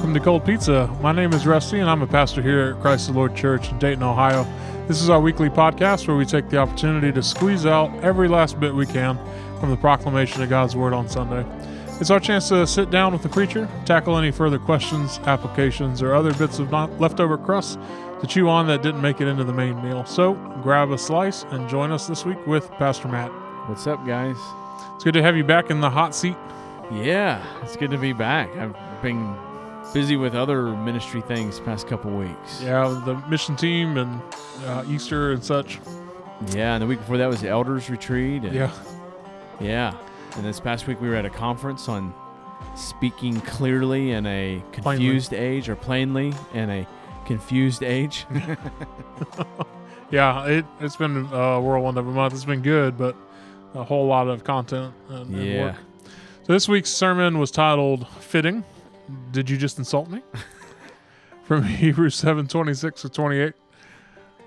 Welcome 0.00 0.14
to 0.14 0.20
Cold 0.20 0.46
Pizza. 0.46 0.86
My 1.02 1.12
name 1.12 1.34
is 1.34 1.46
Rusty, 1.46 1.78
and 1.78 1.90
I'm 1.90 2.00
a 2.00 2.06
pastor 2.06 2.40
here 2.40 2.70
at 2.70 2.80
Christ 2.80 3.08
the 3.08 3.12
Lord 3.12 3.36
Church 3.36 3.70
in 3.70 3.78
Dayton, 3.78 4.02
Ohio. 4.02 4.46
This 4.88 5.02
is 5.02 5.10
our 5.10 5.20
weekly 5.20 5.50
podcast 5.50 6.08
where 6.08 6.16
we 6.16 6.24
take 6.24 6.48
the 6.48 6.56
opportunity 6.56 7.12
to 7.12 7.22
squeeze 7.22 7.66
out 7.66 7.92
every 8.02 8.26
last 8.26 8.58
bit 8.58 8.74
we 8.74 8.86
can 8.86 9.18
from 9.60 9.68
the 9.68 9.76
proclamation 9.76 10.42
of 10.42 10.48
God's 10.48 10.74
Word 10.74 10.94
on 10.94 11.06
Sunday. 11.06 11.44
It's 12.00 12.08
our 12.08 12.18
chance 12.18 12.48
to 12.48 12.66
sit 12.66 12.90
down 12.90 13.12
with 13.12 13.22
the 13.22 13.28
preacher, 13.28 13.68
tackle 13.84 14.16
any 14.16 14.30
further 14.30 14.58
questions, 14.58 15.18
applications, 15.26 16.00
or 16.00 16.14
other 16.14 16.32
bits 16.32 16.58
of 16.58 16.72
leftover 16.98 17.36
crust 17.36 17.78
to 18.22 18.26
chew 18.26 18.48
on 18.48 18.66
that 18.68 18.82
didn't 18.82 19.02
make 19.02 19.20
it 19.20 19.28
into 19.28 19.44
the 19.44 19.52
main 19.52 19.82
meal. 19.82 20.06
So 20.06 20.32
grab 20.62 20.92
a 20.92 20.98
slice 20.98 21.42
and 21.50 21.68
join 21.68 21.92
us 21.92 22.06
this 22.06 22.24
week 22.24 22.46
with 22.46 22.70
Pastor 22.72 23.06
Matt. 23.06 23.30
What's 23.68 23.86
up, 23.86 24.06
guys? 24.06 24.38
It's 24.94 25.04
good 25.04 25.12
to 25.12 25.22
have 25.22 25.36
you 25.36 25.44
back 25.44 25.68
in 25.68 25.82
the 25.82 25.90
hot 25.90 26.14
seat. 26.14 26.38
Yeah, 26.90 27.44
it's 27.62 27.76
good 27.76 27.90
to 27.90 27.98
be 27.98 28.14
back. 28.14 28.48
I've 28.56 28.74
been 29.02 29.36
busy 29.92 30.16
with 30.16 30.34
other 30.34 30.62
ministry 30.76 31.20
things 31.20 31.60
past 31.60 31.88
couple 31.88 32.10
weeks. 32.12 32.62
Yeah, 32.62 33.02
the 33.04 33.16
mission 33.28 33.56
team 33.56 33.96
and 33.96 34.20
uh, 34.64 34.84
Easter 34.88 35.32
and 35.32 35.42
such. 35.42 35.80
Yeah, 36.48 36.74
and 36.74 36.82
the 36.82 36.86
week 36.86 36.98
before 37.00 37.18
that 37.18 37.26
was 37.26 37.40
the 37.40 37.48
elders 37.48 37.90
retreat. 37.90 38.42
And 38.42 38.54
Yeah, 38.54 38.72
yeah. 39.60 39.94
And 40.36 40.44
this 40.44 40.60
past 40.60 40.86
week 40.86 41.00
we 41.00 41.08
were 41.08 41.16
at 41.16 41.24
a 41.24 41.30
conference 41.30 41.88
on 41.88 42.14
speaking 42.76 43.40
clearly 43.42 44.12
in 44.12 44.26
a 44.26 44.62
confused 44.72 45.32
age, 45.34 45.68
or 45.68 45.76
plainly 45.76 46.32
in 46.54 46.70
a 46.70 46.86
confused 47.26 47.82
age. 47.82 48.26
yeah. 50.10 50.46
It 50.46 50.64
it's 50.80 50.96
been 50.96 51.28
a 51.32 51.60
whirlwind 51.60 51.98
of 51.98 52.06
a 52.06 52.12
month. 52.12 52.34
It's 52.34 52.44
been 52.44 52.62
good, 52.62 52.96
but 52.96 53.16
a 53.74 53.84
whole 53.84 54.06
lot 54.06 54.28
of 54.28 54.44
content 54.44 54.94
and, 55.08 55.34
and 55.34 55.46
yeah. 55.46 55.64
work. 55.64 55.76
So 56.46 56.52
this 56.54 56.68
week's 56.68 56.90
sermon 56.90 57.38
was 57.38 57.50
titled 57.50 58.08
"Fitting." 58.20 58.64
Did 59.32 59.48
you 59.50 59.56
just 59.56 59.78
insult 59.78 60.08
me? 60.10 60.22
From 61.44 61.64
Hebrews 61.64 62.14
seven 62.14 62.46
twenty 62.46 62.74
six 62.74 63.02
to 63.02 63.08
twenty 63.08 63.38
eight, 63.38 63.54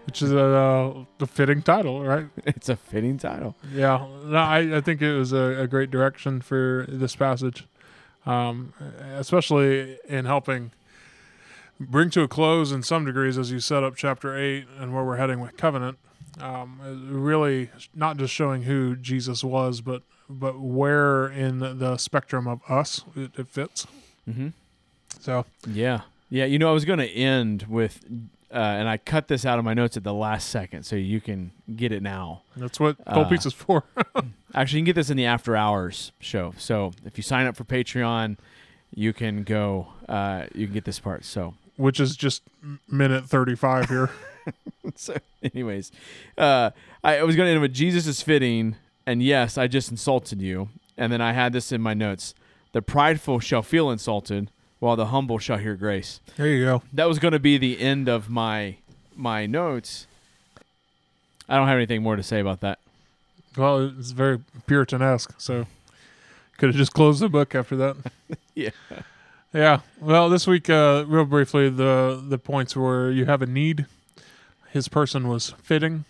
which 0.05 0.21
is 0.21 0.31
a 0.31 0.39
uh, 0.45 1.05
the 1.17 1.27
fitting 1.27 1.61
title, 1.61 2.03
right? 2.03 2.27
It's 2.45 2.69
a 2.69 2.75
fitting 2.75 3.17
title. 3.17 3.55
Yeah, 3.73 4.05
no, 4.25 4.37
I, 4.37 4.77
I 4.77 4.81
think 4.81 5.01
it 5.01 5.13
was 5.13 5.33
a, 5.33 5.61
a 5.61 5.67
great 5.67 5.91
direction 5.91 6.41
for 6.41 6.85
this 6.87 7.15
passage, 7.15 7.67
um, 8.25 8.73
especially 9.17 9.97
in 10.07 10.25
helping 10.25 10.71
bring 11.79 12.09
to 12.11 12.21
a 12.21 12.27
close 12.27 12.71
in 12.71 12.83
some 12.83 13.05
degrees 13.05 13.37
as 13.37 13.51
you 13.51 13.59
set 13.59 13.83
up 13.83 13.95
chapter 13.95 14.37
8 14.37 14.65
and 14.79 14.93
where 14.93 15.03
we're 15.03 15.17
heading 15.17 15.39
with 15.39 15.57
covenant. 15.57 15.97
Um, 16.39 16.79
really 17.11 17.69
not 17.93 18.17
just 18.17 18.33
showing 18.33 18.63
who 18.63 18.95
Jesus 18.95 19.43
was, 19.43 19.81
but 19.81 20.01
but 20.29 20.59
where 20.59 21.27
in 21.27 21.59
the 21.59 21.97
spectrum 21.97 22.47
of 22.47 22.61
us 22.67 23.03
it, 23.15 23.31
it 23.37 23.47
fits. 23.47 23.85
Mm-hmm. 24.29 24.49
So 25.19 25.45
Yeah. 25.67 26.01
Yeah. 26.29 26.45
You 26.45 26.59
know, 26.59 26.69
I 26.69 26.73
was 26.73 26.85
going 26.85 26.99
to 26.99 27.09
end 27.09 27.63
with, 27.69 28.03
uh, 28.51 28.57
and 28.57 28.87
I 28.89 28.97
cut 28.97 29.27
this 29.27 29.45
out 29.45 29.59
of 29.59 29.65
my 29.65 29.73
notes 29.73 29.97
at 29.97 30.03
the 30.03 30.13
last 30.13 30.49
second 30.49 30.83
so 30.83 30.95
you 30.95 31.21
can 31.21 31.51
get 31.75 31.91
it 31.91 32.01
now. 32.03 32.41
that's 32.57 32.79
what 32.79 32.97
Cold 33.05 33.27
Uh, 33.27 33.29
Pizza's 33.29 33.53
for. 33.53 33.83
Actually, 34.55 34.79
you 34.79 34.83
can 34.83 34.85
get 34.85 34.95
this 34.95 35.09
in 35.09 35.17
the 35.17 35.25
after 35.25 35.55
hours 35.55 36.11
show. 36.19 36.53
So 36.57 36.93
if 37.05 37.17
you 37.17 37.23
sign 37.23 37.45
up 37.47 37.55
for 37.55 37.63
Patreon, 37.63 38.37
you 38.95 39.13
can 39.13 39.43
go. 39.43 39.87
Uh, 40.07 40.45
you 40.53 40.67
can 40.67 40.73
get 40.73 40.85
this 40.85 40.99
part. 40.99 41.25
So, 41.25 41.55
which 41.77 41.99
is 41.99 42.15
just 42.15 42.43
minute 42.87 43.25
35 43.25 43.89
here. 43.89 44.09
so 44.95 45.15
anyways, 45.41 45.91
uh, 46.37 46.69
I, 47.03 47.17
I 47.17 47.23
was 47.23 47.35
going 47.35 47.47
to 47.47 47.51
end 47.53 47.61
with 47.61 47.73
Jesus 47.73 48.05
is 48.05 48.21
fitting, 48.21 48.75
and 49.07 49.23
yes, 49.23 49.57
I 49.57 49.67
just 49.67 49.89
insulted 49.89 50.41
you. 50.41 50.69
And 50.97 51.11
then 51.11 51.21
I 51.21 51.33
had 51.33 51.53
this 51.53 51.71
in 51.71 51.81
my 51.81 51.95
notes: 51.95 52.35
the 52.73 52.81
prideful 52.81 53.39
shall 53.39 53.61
feel 53.63 53.89
insulted, 53.89 54.49
while 54.79 54.95
the 54.97 55.07
humble 55.07 55.39
shall 55.39 55.57
hear 55.57 55.75
grace. 55.75 56.19
there 56.35 56.47
you 56.47 56.65
go. 56.65 56.83
That 56.91 57.07
was 57.07 57.17
going 57.19 57.31
to 57.31 57.39
be 57.39 57.57
the 57.57 57.79
end 57.79 58.07
of 58.09 58.29
my 58.29 58.75
my 59.15 59.45
notes. 59.45 60.05
I 61.47 61.55
don't 61.57 61.67
have 61.67 61.77
anything 61.77 62.03
more 62.03 62.15
to 62.15 62.23
say 62.23 62.39
about 62.39 62.59
that. 62.61 62.79
Well, 63.55 63.91
it's 63.99 64.11
very 64.11 64.39
Puritan-esque, 64.65 65.35
so 65.37 65.67
could 66.57 66.69
have 66.69 66.75
just 66.75 66.93
closed 66.93 67.21
the 67.21 67.29
book 67.29 67.55
after 67.55 67.75
that. 67.77 67.95
Yeah. 68.55 68.69
Yeah. 69.51 69.79
Well, 69.99 70.29
this 70.29 70.45
week, 70.45 70.69
uh, 70.69 71.05
real 71.07 71.25
briefly, 71.25 71.69
the 71.69 72.23
the 72.27 72.37
points 72.37 72.75
were 72.75 73.09
you 73.09 73.25
have 73.25 73.41
a 73.41 73.47
need. 73.47 73.87
His 74.71 74.87
person 74.87 75.27
was 75.27 75.55
fitting. 75.63 76.05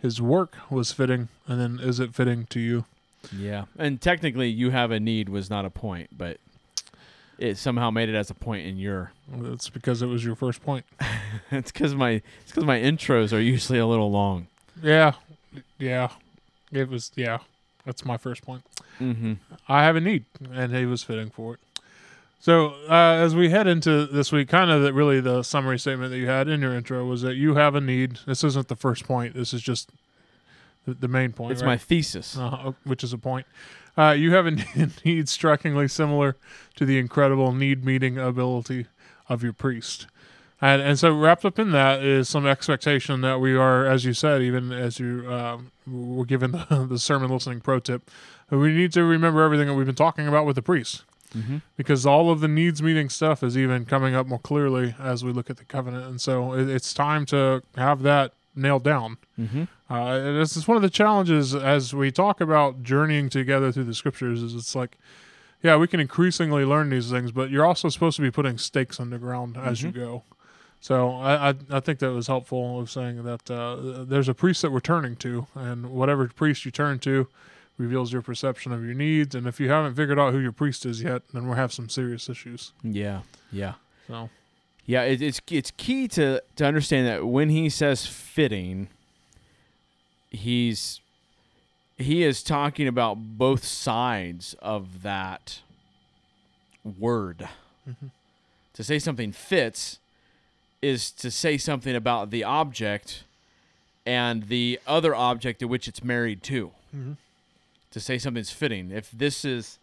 His 0.00 0.20
work 0.22 0.54
was 0.70 0.92
fitting, 0.92 1.28
and 1.48 1.60
then 1.60 1.78
is 1.80 1.98
it 2.00 2.14
fitting 2.14 2.46
to 2.50 2.60
you? 2.60 2.84
Yeah, 3.36 3.64
and 3.78 4.00
technically, 4.00 4.48
you 4.48 4.70
have 4.70 4.90
a 4.90 5.00
need 5.00 5.28
was 5.28 5.48
not 5.50 5.64
a 5.64 5.70
point, 5.70 6.10
but 6.16 6.38
it 7.38 7.56
somehow 7.56 7.90
made 7.90 8.08
it 8.08 8.14
as 8.14 8.30
a 8.30 8.34
point 8.34 8.66
in 8.66 8.78
your. 8.78 9.12
It's 9.44 9.68
because 9.68 10.02
it 10.02 10.06
was 10.06 10.24
your 10.24 10.34
first 10.34 10.62
point. 10.62 10.84
it's 11.50 11.72
because 11.72 11.94
my 11.94 12.10
it's 12.10 12.48
because 12.48 12.64
my 12.64 12.78
intros 12.78 13.32
are 13.32 13.40
usually 13.40 13.78
a 13.78 13.86
little 13.86 14.10
long. 14.10 14.46
Yeah. 14.82 15.12
Yeah. 15.78 16.10
It 16.70 16.88
was. 16.88 17.10
Yeah. 17.16 17.38
That's 17.84 18.04
my 18.04 18.16
first 18.16 18.42
point. 18.42 18.62
Mm-hmm. 19.00 19.34
I 19.68 19.82
have 19.82 19.96
a 19.96 20.00
need, 20.00 20.24
and 20.52 20.74
he 20.74 20.86
was 20.86 21.02
fitting 21.02 21.30
for 21.30 21.54
it. 21.54 21.60
So 22.38 22.74
uh, 22.88 23.18
as 23.22 23.34
we 23.34 23.50
head 23.50 23.66
into 23.66 24.06
this 24.06 24.32
week, 24.32 24.48
kind 24.48 24.70
of 24.70 24.82
the, 24.82 24.92
really 24.92 25.20
the 25.20 25.42
summary 25.42 25.78
statement 25.78 26.10
that 26.10 26.18
you 26.18 26.26
had 26.26 26.48
in 26.48 26.60
your 26.60 26.74
intro 26.74 27.04
was 27.04 27.22
that 27.22 27.34
you 27.34 27.54
have 27.54 27.74
a 27.74 27.80
need. 27.80 28.18
This 28.26 28.44
isn't 28.44 28.68
the 28.68 28.76
first 28.76 29.04
point. 29.04 29.34
This 29.34 29.52
is 29.52 29.62
just 29.62 29.90
the, 30.84 30.94
the 30.94 31.08
main 31.08 31.32
point. 31.32 31.52
It's 31.52 31.62
right? 31.62 31.68
my 31.68 31.76
thesis. 31.76 32.36
uh, 32.36 32.72
which 32.84 33.04
is 33.04 33.12
a 33.12 33.18
point. 33.18 33.46
Uh, 33.96 34.10
you 34.10 34.32
have 34.34 34.46
a 34.46 34.50
need 35.04 35.28
strikingly 35.28 35.88
similar 35.88 36.36
to 36.76 36.84
the 36.84 36.98
incredible 36.98 37.52
need 37.52 37.84
meeting 37.84 38.18
ability 38.18 38.86
of 39.28 39.42
your 39.42 39.52
priest. 39.52 40.06
And, 40.60 40.80
and 40.80 40.98
so 40.98 41.12
wrapped 41.12 41.44
up 41.44 41.58
in 41.58 41.72
that 41.72 42.04
is 42.04 42.28
some 42.28 42.46
expectation 42.46 43.20
that 43.22 43.40
we 43.40 43.56
are, 43.56 43.84
as 43.84 44.04
you 44.04 44.14
said, 44.14 44.42
even 44.42 44.72
as 44.72 45.00
you 45.00 45.30
um, 45.30 45.72
were 45.86 46.24
given 46.24 46.52
the, 46.52 46.86
the 46.90 46.98
sermon 46.98 47.30
listening 47.30 47.60
pro 47.60 47.80
tip, 47.80 48.10
we 48.48 48.72
need 48.72 48.92
to 48.92 49.02
remember 49.02 49.42
everything 49.42 49.66
that 49.66 49.74
we've 49.74 49.86
been 49.86 49.94
talking 49.94 50.28
about 50.28 50.46
with 50.46 50.56
the 50.56 50.62
priest 50.62 51.04
Mm-hmm. 51.34 51.58
because 51.78 52.04
all 52.04 52.30
of 52.30 52.40
the 52.40 52.48
needs 52.48 52.82
meeting 52.82 53.08
stuff 53.08 53.42
is 53.42 53.56
even 53.56 53.86
coming 53.86 54.14
up 54.14 54.26
more 54.26 54.38
clearly 54.38 54.94
as 55.00 55.24
we 55.24 55.32
look 55.32 55.48
at 55.48 55.56
the 55.56 55.64
covenant. 55.64 56.04
And 56.04 56.20
so 56.20 56.52
it, 56.52 56.68
it's 56.68 56.92
time 56.92 57.24
to 57.26 57.62
have 57.74 58.02
that 58.02 58.34
nailed 58.54 58.84
down. 58.84 59.16
Mm-hmm. 59.38 59.64
Uh, 59.90 60.16
and 60.18 60.40
this 60.40 60.56
is 60.56 60.66
one 60.68 60.76
of 60.76 60.82
the 60.82 60.90
challenges 60.90 61.54
as 61.54 61.94
we 61.94 62.10
talk 62.10 62.40
about 62.40 62.82
journeying 62.82 63.28
together 63.28 63.72
through 63.72 63.84
the 63.84 63.94
scriptures. 63.94 64.42
Is 64.42 64.54
it's 64.54 64.74
like, 64.74 64.96
yeah, 65.62 65.76
we 65.76 65.86
can 65.86 66.00
increasingly 66.00 66.64
learn 66.64 66.90
these 66.90 67.10
things, 67.10 67.30
but 67.32 67.50
you're 67.50 67.64
also 67.64 67.88
supposed 67.88 68.16
to 68.16 68.22
be 68.22 68.30
putting 68.30 68.58
stakes 68.58 68.98
on 69.00 69.10
the 69.10 69.18
ground 69.18 69.56
as 69.56 69.82
you 69.82 69.90
Mhm. 69.90 69.94
go. 69.94 70.22
So 70.80 71.12
I, 71.12 71.50
I 71.50 71.54
I 71.70 71.80
think 71.80 72.00
that 72.00 72.12
was 72.12 72.26
helpful 72.26 72.80
of 72.80 72.90
saying 72.90 73.22
that 73.22 73.48
uh, 73.50 74.04
there's 74.04 74.28
a 74.28 74.34
priest 74.34 74.62
that 74.62 74.72
we're 74.72 74.80
turning 74.80 75.14
to, 75.16 75.46
and 75.54 75.90
whatever 75.90 76.26
priest 76.26 76.64
you 76.64 76.70
turn 76.72 76.98
to 77.00 77.28
reveals 77.78 78.12
your 78.12 78.20
perception 78.22 78.72
of 78.72 78.84
your 78.84 78.94
needs. 78.94 79.34
And 79.34 79.46
if 79.46 79.60
you 79.60 79.68
haven't 79.70 79.94
figured 79.94 80.18
out 80.18 80.32
who 80.32 80.38
your 80.40 80.52
priest 80.52 80.84
is 80.84 81.02
yet, 81.02 81.22
then 81.32 81.46
we'll 81.46 81.54
have 81.56 81.72
some 81.72 81.88
serious 81.88 82.28
issues. 82.28 82.72
Yeah. 82.82 83.20
Yeah. 83.52 83.74
So 84.08 84.28
Yeah. 84.86 85.02
It, 85.02 85.22
it's 85.22 85.40
it's 85.50 85.70
key 85.72 86.08
to 86.08 86.42
to 86.56 86.64
understand 86.66 87.06
that 87.06 87.26
when 87.26 87.48
he 87.50 87.68
says 87.70 88.06
fitting, 88.06 88.88
he's 90.30 91.00
he 91.98 92.22
is 92.24 92.42
talking 92.42 92.88
about 92.88 93.14
both 93.38 93.64
sides 93.64 94.54
of 94.60 95.02
that 95.02 95.60
word. 96.98 97.48
Mhm. 97.88 98.10
To 98.74 98.82
say 98.84 98.98
something 98.98 99.32
fits 99.32 99.98
is 100.80 101.10
to 101.12 101.30
say 101.30 101.56
something 101.58 101.94
about 101.94 102.30
the 102.30 102.42
object 102.42 103.22
and 104.04 104.44
the 104.48 104.80
other 104.86 105.14
object 105.14 105.60
to 105.60 105.66
which 105.68 105.86
it's 105.86 106.02
married 106.02 106.42
to. 106.44 106.72
Mhm. 106.96 107.16
To 107.92 108.00
say 108.00 108.18
something's 108.18 108.50
fitting. 108.50 108.90
If 108.90 109.10
this 109.12 109.44
is, 109.44 109.78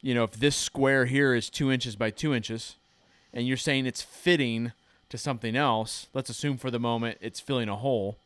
you 0.00 0.14
know, 0.14 0.24
if 0.24 0.32
this 0.32 0.56
square 0.56 1.04
here 1.06 1.34
is 1.34 1.50
two 1.50 1.70
inches 1.70 1.94
by 1.96 2.10
two 2.10 2.32
inches, 2.32 2.76
and 3.34 3.46
you're 3.46 3.56
saying 3.58 3.84
it's 3.84 4.00
fitting 4.00 4.72
to 5.10 5.18
something 5.18 5.54
else, 5.54 6.06
let's 6.14 6.30
assume 6.30 6.56
for 6.56 6.70
the 6.70 6.78
moment 6.80 7.18
it's 7.20 7.38
filling 7.40 7.68
a 7.68 7.76
hole, 7.76 8.16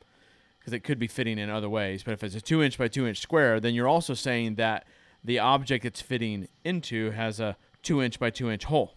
because 0.60 0.72
it 0.72 0.80
could 0.84 0.98
be 1.00 1.06
fitting 1.08 1.38
in 1.38 1.50
other 1.50 1.68
ways. 1.68 2.02
But 2.04 2.12
if 2.12 2.22
it's 2.22 2.34
a 2.36 2.40
two 2.40 2.62
inch 2.62 2.78
by 2.78 2.86
two 2.88 3.06
inch 3.06 3.18
square, 3.18 3.58
then 3.58 3.74
you're 3.74 3.88
also 3.88 4.14
saying 4.14 4.54
that 4.56 4.86
the 5.24 5.38
object 5.40 5.84
it's 5.84 6.00
fitting 6.00 6.46
into 6.64 7.10
has 7.10 7.40
a 7.40 7.56
two 7.82 8.00
inch 8.00 8.20
by 8.20 8.30
two 8.30 8.50
inch 8.50 8.64
hole. 8.64 8.94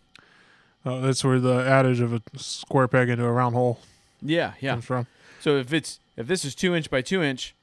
uh, 0.85 0.99
that's 0.99 1.23
where 1.23 1.39
the 1.39 1.55
adage 1.65 1.99
of 1.99 2.13
a 2.13 2.21
square 2.37 2.87
peg 2.87 3.09
into 3.09 3.23
a 3.25 3.31
round 3.31 3.55
hole 3.55 3.79
Yeah, 4.21 4.53
yeah. 4.59 4.71
comes 4.73 4.85
from. 4.85 5.07
So 5.39 5.57
if 5.57 5.73
it's 5.73 5.99
if 6.17 6.27
this 6.27 6.45
is 6.45 6.53
two 6.53 6.75
inch 6.75 6.89
by 6.89 7.01
two 7.01 7.23
inch, 7.23 7.55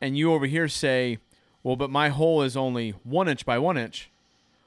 and 0.00 0.18
you 0.18 0.32
over 0.34 0.46
here 0.46 0.68
say, 0.68 1.18
well, 1.62 1.76
but 1.76 1.88
my 1.88 2.08
hole 2.08 2.42
is 2.42 2.56
only 2.56 2.90
one 3.04 3.28
inch 3.28 3.46
by 3.46 3.58
one 3.58 3.78
inch, 3.78 4.10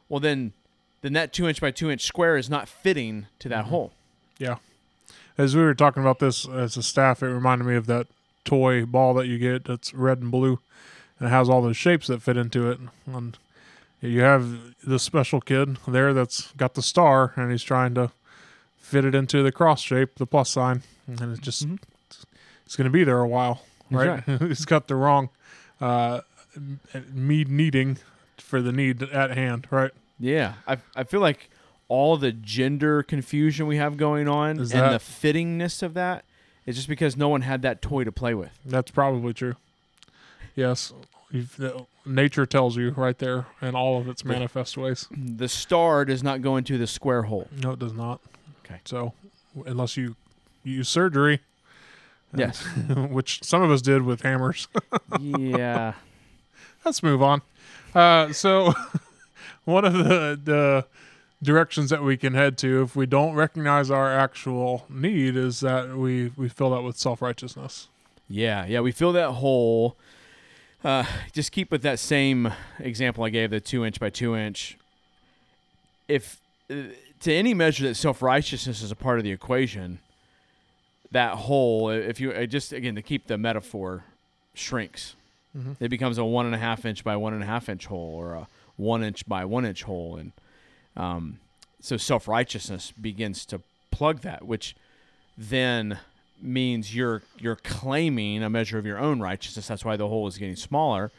well 0.10 0.20
then, 0.22 0.54
then 1.06 1.14
that 1.14 1.32
two 1.34 1.48
inch 1.48 1.62
by 1.62 1.72
two 1.72 1.90
inch 1.92 2.02
square 2.02 2.36
is 2.38 2.50
not 2.50 2.68
fitting 2.68 3.28
to 3.40 3.48
that 3.50 3.66
Mhm. 3.66 3.70
hole. 3.70 3.94
Yeah. 4.40 4.58
As 5.38 5.56
we 5.56 5.62
were 5.62 5.74
talking 5.76 6.02
about 6.02 6.20
this 6.20 6.48
as 6.48 6.76
a 6.78 6.84
staff, 6.84 7.22
it 7.22 7.28
reminded 7.28 7.66
me 7.66 7.76
of 7.76 7.86
that 7.88 8.08
toy 8.44 8.86
ball 8.86 9.14
that 9.16 9.28
you 9.28 9.38
get 9.38 9.66
that's 9.66 9.94
red 9.94 10.20
and 10.20 10.32
blue 10.32 10.60
and 11.20 11.28
it 11.28 11.32
has 11.32 11.50
all 11.50 11.62
those 11.62 11.78
shapes 11.78 12.08
that 12.08 12.22
fit 12.22 12.38
into 12.38 12.70
it. 12.70 12.80
And 13.06 13.38
you 14.02 14.22
have 14.22 14.76
the 14.84 15.00
special 15.00 15.42
kid 15.42 15.78
there 15.88 16.14
that's 16.14 16.52
got 16.54 16.74
the 16.74 16.82
star 16.82 17.34
and 17.36 17.52
he's 17.52 17.64
trying 17.64 17.94
to 17.96 18.12
fit 18.80 19.04
it 19.06 19.16
into 19.16 19.42
the 19.44 19.52
cross 19.52 19.82
shape, 19.82 20.16
the 20.16 20.26
plus 20.28 20.50
sign, 20.50 20.84
and 21.08 21.20
it's 21.22 21.40
just 21.40 21.68
Mhm. 21.68 21.80
it's 22.66 22.76
going 22.76 22.86
to 22.86 22.92
be 22.92 23.04
there 23.04 23.20
a 23.20 23.28
while, 23.28 23.64
That's 23.92 24.28
right? 24.28 24.42
he's 24.42 24.66
got 24.66 24.88
the 24.88 24.96
wrong 24.96 25.30
uh, 25.82 26.22
m- 26.56 26.80
mead 27.14 27.50
needing 27.50 27.98
for 28.38 28.62
the 28.62 28.72
need 28.72 29.02
at 29.04 29.32
hand, 29.32 29.68
right? 29.72 29.92
Yeah, 30.20 30.54
I 30.68 30.78
I 30.96 31.04
feel 31.04 31.20
like 31.20 31.50
all 31.88 32.18
the 32.18 32.32
gender 32.32 33.04
confusion 33.04 33.68
we 33.68 33.78
have 33.78 33.96
going 33.98 34.28
on 34.28 34.60
Is 34.60 34.72
and 34.72 34.82
that- 34.82 34.92
the 34.92 35.00
fittingness 35.00 35.84
of 35.84 35.94
that 35.94 36.26
is 36.66 36.76
just 36.76 36.88
because 36.88 37.16
no 37.16 37.30
one 37.30 37.42
had 37.42 37.62
that 37.62 37.82
toy 37.82 38.04
to 38.04 38.12
play 38.12 38.34
with. 38.34 38.50
That's 38.66 38.90
probably 38.92 39.34
true. 39.34 39.56
Yes, 40.56 40.94
You've, 41.32 41.56
the, 41.58 41.86
nature 42.06 42.46
tells 42.46 42.76
you 42.78 42.92
right 42.92 43.18
there 43.20 43.46
in 43.62 43.76
all 43.76 44.00
of 44.00 44.08
its 44.08 44.24
manifest 44.26 44.78
ways. 44.78 45.08
The 45.16 45.48
star 45.50 46.06
does 46.06 46.24
not 46.24 46.42
go 46.42 46.56
into 46.58 46.78
the 46.78 46.88
square 46.88 47.24
hole. 47.24 47.48
No, 47.62 47.72
it 47.72 47.80
does 47.80 47.94
not. 47.94 48.20
Okay. 48.66 48.80
So, 48.86 49.14
unless 49.66 49.96
you 49.98 50.16
use 50.64 50.88
surgery, 50.90 51.42
Yes. 52.36 52.64
which 53.10 53.44
some 53.44 53.62
of 53.62 53.70
us 53.72 53.82
did 53.82 54.02
with 54.02 54.22
hammers. 54.22 54.68
yeah. 55.20 55.94
Let's 56.84 57.04
move 57.04 57.22
on. 57.22 57.42
Uh, 57.94 58.32
so, 58.34 58.74
one 59.66 59.86
of 59.86 59.94
the, 59.94 60.40
the 60.44 60.86
directions 61.44 61.90
that 61.90 62.02
we 62.04 62.18
can 62.18 62.34
head 62.34 62.58
to 62.60 62.82
if 62.84 62.96
we 62.96 63.06
don't 63.06 63.34
recognize 63.34 63.92
our 63.92 64.12
actual 64.18 64.86
need 64.90 65.36
is 65.36 65.60
that 65.60 65.96
we, 65.98 66.32
we 66.38 66.48
fill 66.50 66.72
that 66.72 66.82
with 66.82 66.98
self 66.98 67.22
righteousness. 67.22 67.88
Yeah, 68.30 68.66
yeah, 68.66 68.80
we 68.80 68.92
fill 68.92 69.14
that 69.14 69.32
hole. 69.32 69.96
Uh, 70.84 71.04
just 71.34 71.52
keep 71.52 71.72
with 71.72 71.82
that 71.82 72.00
same 72.00 72.52
example 72.80 73.24
I 73.24 73.30
gave, 73.30 73.50
the 73.50 73.60
two 73.60 73.84
inch 73.86 74.00
by 74.00 74.10
two 74.10 74.36
inch. 74.36 74.78
If 76.08 76.40
uh, 76.70 76.76
to 77.22 77.34
any 77.34 77.54
measure 77.54 77.88
that 77.88 77.96
self 77.96 78.22
righteousness 78.22 78.82
is 78.82 78.92
a 78.92 78.96
part 78.96 79.18
of 79.18 79.24
the 79.24 79.32
equation, 79.32 80.00
that 81.12 81.36
hole, 81.36 81.90
if 81.90 82.20
you 82.20 82.32
uh, 82.32 82.46
just 82.46 82.72
again 82.74 82.96
to 82.96 83.02
keep 83.02 83.28
the 83.28 83.38
metaphor, 83.38 84.04
shrinks. 84.54 85.16
Mhm. 85.58 85.78
It 85.80 85.90
becomes 85.90 86.18
a 86.18 86.26
one 86.26 86.46
and 86.46 86.54
a 86.54 86.58
half 86.58 86.86
inch 86.86 87.04
by 87.04 87.16
one 87.16 87.34
and 87.34 87.42
a 87.42 87.46
half 87.46 87.70
inch 87.70 87.86
hole, 87.86 88.14
or 88.16 88.34
a 88.34 88.48
one 88.78 89.04
inch 89.04 89.26
by 89.28 89.46
one 89.46 89.66
inch 89.66 89.84
hole, 89.84 90.16
and 90.18 90.32
um, 90.96 91.40
so 91.82 91.98
self 91.98 92.28
righteousness 92.28 92.92
begins 93.00 93.46
to 93.48 93.62
plug 93.92 94.22
that, 94.22 94.46
which 94.46 94.76
then 95.38 96.00
means 96.42 96.96
you're 96.96 97.22
you're 97.38 97.56
claiming 97.56 98.44
a 98.44 98.50
measure 98.50 98.78
of 98.78 98.86
your 98.86 98.98
own 98.98 99.20
righteousness. 99.22 99.68
That's 99.68 99.86
why 99.86 99.96
the 99.98 100.08
hole 100.08 100.28
is 100.28 100.38
getting 100.38 100.56
smaller, 100.56 101.12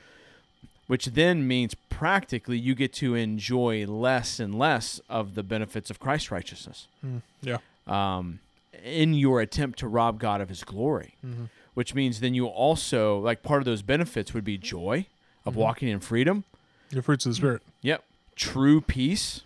which 0.86 1.06
then 1.06 1.46
means 1.46 1.74
practically 1.88 2.58
you 2.58 2.74
get 2.74 2.92
to 2.94 3.14
enjoy 3.14 3.86
less 3.86 4.38
and 4.40 4.54
less 4.58 5.00
of 5.08 5.34
the 5.34 5.42
benefits 5.42 5.90
of 5.90 5.98
Christ's 5.98 6.30
righteousness. 6.30 6.86
Mm, 7.04 7.22
yeah. 7.42 7.58
Um, 7.86 8.40
in 8.84 9.14
your 9.14 9.40
attempt 9.40 9.78
to 9.80 9.88
rob 9.88 10.20
God 10.20 10.40
of 10.40 10.48
His 10.50 10.62
glory, 10.62 11.14
Mhm. 11.24 11.48
which 11.74 11.94
means 11.94 12.20
then 12.20 12.34
you 12.34 12.46
also 12.46 13.18
like 13.18 13.42
part 13.42 13.60
of 13.62 13.64
those 13.64 13.82
benefits 13.82 14.34
would 14.34 14.44
be 14.44 14.58
joy 14.58 15.06
of 15.46 15.54
Mhm. 15.54 15.58
walking 15.58 15.88
in 15.88 16.00
freedom. 16.00 16.44
The 16.90 17.02
fruits 17.02 17.26
of 17.26 17.32
the 17.32 17.36
Spirit. 17.36 17.62
Yep. 17.82 18.04
True 18.36 18.80
peace. 18.80 19.42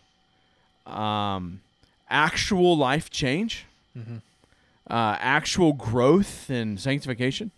Um, 0.87 1.61
actual 2.09 2.77
life 2.77 3.11
change. 3.11 3.67
Mm-hmm. 3.99 4.19
uh, 4.89 5.17
actual 5.19 5.73
growth 5.73 6.49
and 6.49 6.79
sanctification, 6.79 7.51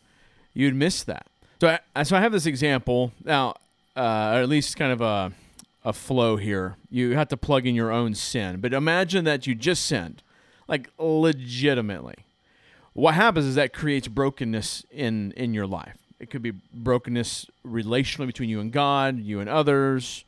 you'd 0.55 0.75
miss 0.75 1.02
that. 1.05 1.26
So, 1.61 1.76
I, 1.94 2.02
so 2.05 2.17
I 2.17 2.20
have 2.20 2.32
this 2.32 2.46
example 2.46 3.12
now, 3.23 3.50
uh, 3.94 4.32
or 4.34 4.40
at 4.40 4.49
least 4.49 4.76
kind 4.79 4.93
of 4.93 5.02
a 5.02 5.32
a 5.85 5.93
flow 5.93 6.37
here. 6.37 6.76
You 6.90 7.17
have 7.17 7.28
to 7.28 7.37
plug 7.37 7.67
in 7.67 7.75
your 7.75 7.90
own 7.90 8.14
sin, 8.14 8.61
but 8.61 8.73
imagine 8.73 9.25
that 9.25 9.46
you 9.46 9.55
just 9.55 9.85
sinned, 9.85 10.23
like 10.69 10.88
legitimately. 10.99 12.17
What 12.94 13.14
happens 13.14 13.44
is 13.44 13.56
that 13.56 13.75
creates 13.75 14.08
brokenness 14.08 14.87
in 14.90 15.32
in 15.32 15.52
your 15.52 15.67
life. 15.67 15.99
It 16.23 16.31
could 16.31 16.41
be 16.41 16.53
brokenness 16.73 17.49
relationally 17.67 18.29
between 18.29 18.49
you 18.49 18.61
and 18.61 18.71
God, 18.71 19.19
you 19.19 19.41
and 19.41 19.51
others, 19.51 20.25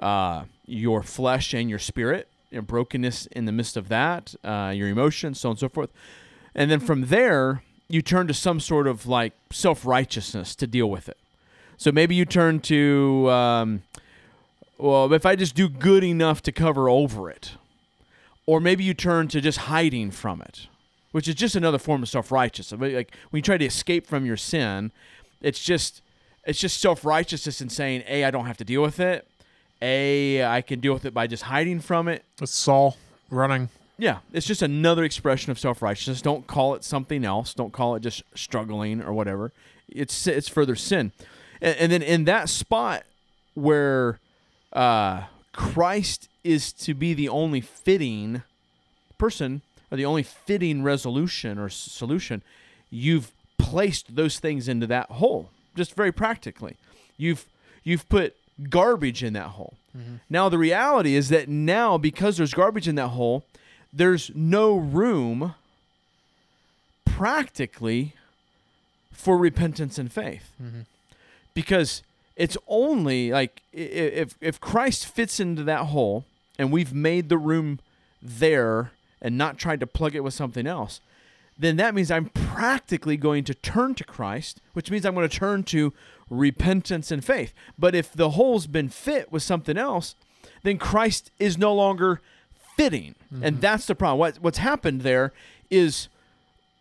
uh, 0.00 0.44
your 0.64 1.02
flesh 1.02 1.52
and 1.52 1.68
your 1.68 1.78
spirit. 1.78 2.28
You 2.50 2.58
know, 2.58 2.62
brokenness 2.62 3.26
in 3.26 3.44
the 3.44 3.52
midst 3.52 3.76
of 3.76 3.88
that, 3.88 4.34
uh, 4.42 4.72
your 4.74 4.88
emotions, 4.88 5.40
so 5.40 5.50
on 5.50 5.52
and 5.52 5.58
so 5.58 5.68
forth. 5.68 5.90
And 6.54 6.70
then 6.70 6.80
from 6.80 7.08
there, 7.08 7.62
you 7.88 8.00
turn 8.00 8.26
to 8.28 8.32
some 8.32 8.58
sort 8.58 8.86
of 8.86 9.06
like 9.06 9.34
self 9.50 9.84
righteousness 9.84 10.54
to 10.56 10.66
deal 10.66 10.88
with 10.88 11.10
it. 11.10 11.18
So 11.76 11.92
maybe 11.92 12.14
you 12.14 12.24
turn 12.24 12.60
to, 12.60 13.30
um, 13.30 13.82
well, 14.78 15.12
if 15.12 15.26
I 15.26 15.36
just 15.36 15.54
do 15.54 15.68
good 15.68 16.04
enough 16.04 16.40
to 16.44 16.52
cover 16.52 16.88
over 16.88 17.28
it. 17.28 17.52
Or 18.46 18.60
maybe 18.60 18.82
you 18.84 18.94
turn 18.94 19.28
to 19.28 19.40
just 19.42 19.58
hiding 19.58 20.10
from 20.10 20.40
it, 20.40 20.68
which 21.12 21.28
is 21.28 21.34
just 21.34 21.54
another 21.54 21.78
form 21.78 22.02
of 22.02 22.08
self 22.08 22.32
righteousness. 22.32 22.80
Like 22.80 23.14
when 23.28 23.38
you 23.38 23.42
try 23.42 23.58
to 23.58 23.64
escape 23.64 24.06
from 24.06 24.24
your 24.24 24.36
sin, 24.38 24.90
it's 25.44 25.62
just 25.62 26.00
it's 26.44 26.58
just 26.58 26.80
self 26.80 27.04
righteousness 27.04 27.60
and 27.60 27.70
saying, 27.70 28.02
A, 28.08 28.24
I 28.24 28.30
don't 28.30 28.46
have 28.46 28.56
to 28.58 28.64
deal 28.64 28.82
with 28.82 28.98
it. 28.98 29.26
A, 29.80 30.44
I 30.44 30.62
can 30.62 30.80
deal 30.80 30.94
with 30.94 31.04
it 31.04 31.14
by 31.14 31.26
just 31.26 31.44
hiding 31.44 31.80
from 31.80 32.08
it. 32.08 32.24
It's 32.40 32.54
Saul 32.54 32.96
running. 33.30 33.68
Yeah, 33.98 34.18
it's 34.32 34.46
just 34.46 34.62
another 34.62 35.04
expression 35.04 35.52
of 35.52 35.58
self 35.58 35.82
righteousness. 35.82 36.22
Don't 36.22 36.46
call 36.46 36.74
it 36.74 36.82
something 36.82 37.24
else. 37.24 37.54
Don't 37.54 37.72
call 37.72 37.94
it 37.94 38.00
just 38.00 38.22
struggling 38.34 39.02
or 39.02 39.12
whatever. 39.12 39.52
It's 39.88 40.26
it's 40.26 40.48
further 40.48 40.74
sin, 40.74 41.12
and, 41.60 41.76
and 41.76 41.92
then 41.92 42.02
in 42.02 42.24
that 42.24 42.48
spot 42.48 43.04
where 43.54 44.18
uh, 44.72 45.24
Christ 45.52 46.28
is 46.42 46.72
to 46.72 46.94
be 46.94 47.14
the 47.14 47.28
only 47.28 47.60
fitting 47.60 48.42
person 49.18 49.62
or 49.90 49.96
the 49.96 50.04
only 50.04 50.24
fitting 50.24 50.82
resolution 50.82 51.58
or 51.58 51.68
solution, 51.68 52.42
you've 52.90 53.30
placed 53.58 54.16
those 54.16 54.38
things 54.38 54.68
into 54.68 54.86
that 54.86 55.10
hole. 55.10 55.50
Just 55.76 55.94
very 55.94 56.12
practically, 56.12 56.76
you've 57.16 57.46
you've 57.82 58.08
put 58.08 58.36
garbage 58.70 59.22
in 59.24 59.32
that 59.32 59.48
hole. 59.48 59.74
Mm-hmm. 59.96 60.16
Now 60.30 60.48
the 60.48 60.58
reality 60.58 61.14
is 61.14 61.28
that 61.30 61.48
now 61.48 61.98
because 61.98 62.36
there's 62.36 62.54
garbage 62.54 62.88
in 62.88 62.94
that 62.94 63.08
hole, 63.08 63.44
there's 63.92 64.30
no 64.34 64.76
room 64.76 65.54
practically 67.04 68.14
for 69.12 69.36
repentance 69.36 69.98
and 69.98 70.12
faith. 70.12 70.52
Mm-hmm. 70.62 70.80
Because 71.54 72.02
it's 72.36 72.56
only 72.66 73.30
like 73.30 73.62
if 73.72 74.34
if 74.40 74.60
Christ 74.60 75.06
fits 75.06 75.38
into 75.38 75.62
that 75.64 75.86
hole 75.86 76.24
and 76.58 76.72
we've 76.72 76.92
made 76.92 77.28
the 77.28 77.38
room 77.38 77.78
there 78.20 78.92
and 79.22 79.38
not 79.38 79.58
tried 79.58 79.80
to 79.80 79.86
plug 79.86 80.14
it 80.14 80.24
with 80.24 80.34
something 80.34 80.66
else, 80.66 81.00
then 81.58 81.76
that 81.76 81.94
means 81.94 82.10
I'm 82.10 82.26
practically 82.30 83.16
going 83.16 83.44
to 83.44 83.54
turn 83.54 83.94
to 83.96 84.04
Christ, 84.04 84.60
which 84.72 84.90
means 84.90 85.04
I'm 85.06 85.14
going 85.14 85.28
to 85.28 85.36
turn 85.38 85.62
to 85.64 85.92
repentance 86.30 87.10
and 87.10 87.24
faith. 87.24 87.52
But 87.78 87.94
if 87.94 88.12
the 88.12 88.30
hole's 88.30 88.66
been 88.66 88.88
fit 88.88 89.30
with 89.30 89.42
something 89.42 89.76
else, 89.78 90.14
then 90.62 90.78
Christ 90.78 91.30
is 91.38 91.56
no 91.58 91.74
longer 91.74 92.20
fitting. 92.76 93.14
And 93.42 93.60
that's 93.60 93.86
the 93.86 93.94
problem. 93.94 94.18
What, 94.18 94.36
what's 94.38 94.58
happened 94.58 95.02
there 95.02 95.32
is 95.70 96.08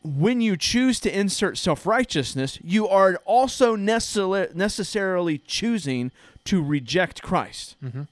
when 0.04 0.42
you 0.42 0.58
choose 0.58 1.00
to 1.02 1.18
insert 1.18 1.58
self 1.58 1.86
righteousness, 1.86 2.60
you 2.64 2.88
are 2.88 3.20
also 3.26 3.76
necessarily 3.76 4.48
necessarily 4.54 5.38
choosing 5.38 6.12
to 6.46 6.62
reject 6.62 7.22
Christ. 7.22 7.76
Mhm. 7.84 8.08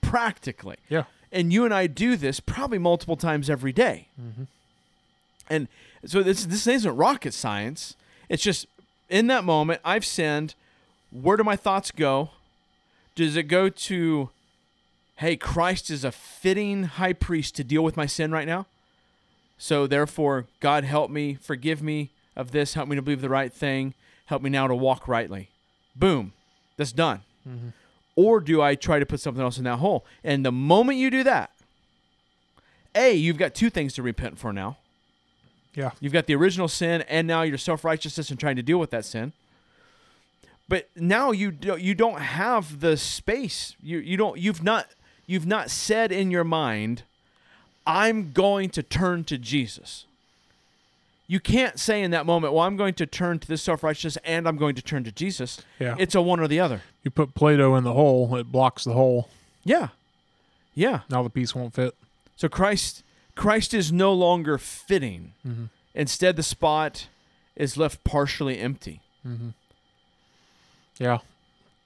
Practically. 0.00 0.76
Yeah. 0.88 1.04
And 1.32 1.52
you 1.52 1.64
and 1.64 1.74
I 1.74 1.88
do 1.88 2.16
this 2.16 2.38
probably 2.40 2.78
multiple 2.78 3.16
times 3.16 3.50
every 3.50 3.72
day. 3.72 4.08
And 5.50 5.68
so 6.06 6.22
this 6.22 6.44
this 6.46 6.66
isn't 6.66 6.96
rocket 6.96 7.34
science. 7.34 7.96
It's 8.28 8.42
just 8.42 8.66
in 9.08 9.26
that 9.28 9.44
moment 9.44 9.80
I've 9.84 10.04
sinned. 10.04 10.54
Where 11.10 11.36
do 11.36 11.44
my 11.44 11.56
thoughts 11.56 11.90
go? 11.90 12.30
Does 13.14 13.36
it 13.36 13.44
go 13.44 13.68
to, 13.68 14.30
hey, 15.16 15.36
Christ 15.36 15.90
is 15.90 16.04
a 16.04 16.10
fitting 16.10 16.84
high 16.84 17.12
priest 17.12 17.54
to 17.56 17.64
deal 17.64 17.84
with 17.84 17.96
my 17.96 18.06
sin 18.06 18.32
right 18.32 18.46
now? 18.46 18.66
So 19.56 19.86
therefore, 19.86 20.46
God 20.58 20.82
help 20.82 21.10
me, 21.10 21.34
forgive 21.40 21.80
me 21.80 22.10
of 22.34 22.50
this, 22.50 22.74
help 22.74 22.88
me 22.88 22.96
to 22.96 23.02
believe 23.02 23.20
the 23.20 23.28
right 23.28 23.52
thing, 23.52 23.94
help 24.26 24.42
me 24.42 24.50
now 24.50 24.66
to 24.66 24.74
walk 24.74 25.06
rightly. 25.06 25.50
Boom, 25.94 26.32
that's 26.76 26.90
done. 26.90 27.20
Mm-hmm. 27.48 27.68
Or 28.16 28.40
do 28.40 28.60
I 28.60 28.74
try 28.74 28.98
to 28.98 29.06
put 29.06 29.20
something 29.20 29.42
else 29.42 29.58
in 29.58 29.64
that 29.64 29.78
hole? 29.78 30.04
And 30.24 30.44
the 30.44 30.52
moment 30.52 30.98
you 30.98 31.10
do 31.10 31.22
that, 31.22 31.50
A, 32.96 33.12
you've 33.14 33.38
got 33.38 33.54
two 33.54 33.70
things 33.70 33.94
to 33.94 34.02
repent 34.02 34.38
for 34.38 34.52
now. 34.52 34.78
Yeah. 35.74 35.90
You've 36.00 36.12
got 36.12 36.26
the 36.26 36.34
original 36.34 36.68
sin 36.68 37.02
and 37.02 37.26
now 37.26 37.42
your 37.42 37.58
self-righteousness 37.58 38.30
and 38.30 38.38
trying 38.38 38.56
to 38.56 38.62
deal 38.62 38.78
with 38.78 38.90
that 38.90 39.04
sin. 39.04 39.32
But 40.68 40.88
now 40.96 41.30
you 41.30 41.50
do, 41.50 41.76
you 41.76 41.94
don't 41.94 42.20
have 42.20 42.80
the 42.80 42.96
space. 42.96 43.76
You 43.82 43.98
you 43.98 44.16
don't 44.16 44.38
you've 44.38 44.62
not 44.62 44.86
you've 45.26 45.46
not 45.46 45.70
said 45.70 46.10
in 46.10 46.30
your 46.30 46.44
mind 46.44 47.02
I'm 47.86 48.32
going 48.32 48.70
to 48.70 48.82
turn 48.82 49.24
to 49.24 49.36
Jesus. 49.36 50.06
You 51.26 51.40
can't 51.40 51.78
say 51.78 52.02
in 52.02 52.10
that 52.10 52.26
moment, 52.26 52.52
well, 52.52 52.64
I'm 52.64 52.76
going 52.76 52.94
to 52.94 53.06
turn 53.06 53.38
to 53.38 53.48
this 53.48 53.62
self-righteousness 53.62 54.18
and 54.24 54.46
I'm 54.46 54.56
going 54.56 54.74
to 54.74 54.82
turn 54.82 55.04
to 55.04 55.12
Jesus. 55.12 55.60
Yeah. 55.78 55.94
It's 55.98 56.14
a 56.14 56.20
one 56.20 56.40
or 56.40 56.48
the 56.48 56.60
other. 56.60 56.82
you 57.02 57.10
put 57.10 57.34
Play-Doh 57.34 57.76
in 57.76 57.84
the 57.84 57.92
hole, 57.92 58.34
it 58.36 58.50
blocks 58.50 58.84
the 58.84 58.92
hole. 58.92 59.28
Yeah. 59.64 59.88
Yeah. 60.74 61.00
Now 61.10 61.22
the 61.22 61.30
piece 61.30 61.54
won't 61.54 61.74
fit. 61.74 61.94
So 62.36 62.48
Christ 62.48 63.03
Christ 63.34 63.74
is 63.74 63.92
no 63.92 64.12
longer 64.12 64.58
fitting. 64.58 65.32
Mm-hmm. 65.46 65.64
Instead, 65.94 66.36
the 66.36 66.42
spot 66.42 67.08
is 67.56 67.76
left 67.76 68.04
partially 68.04 68.58
empty. 68.58 69.00
Mm-hmm. 69.26 69.50
Yeah. 70.98 71.18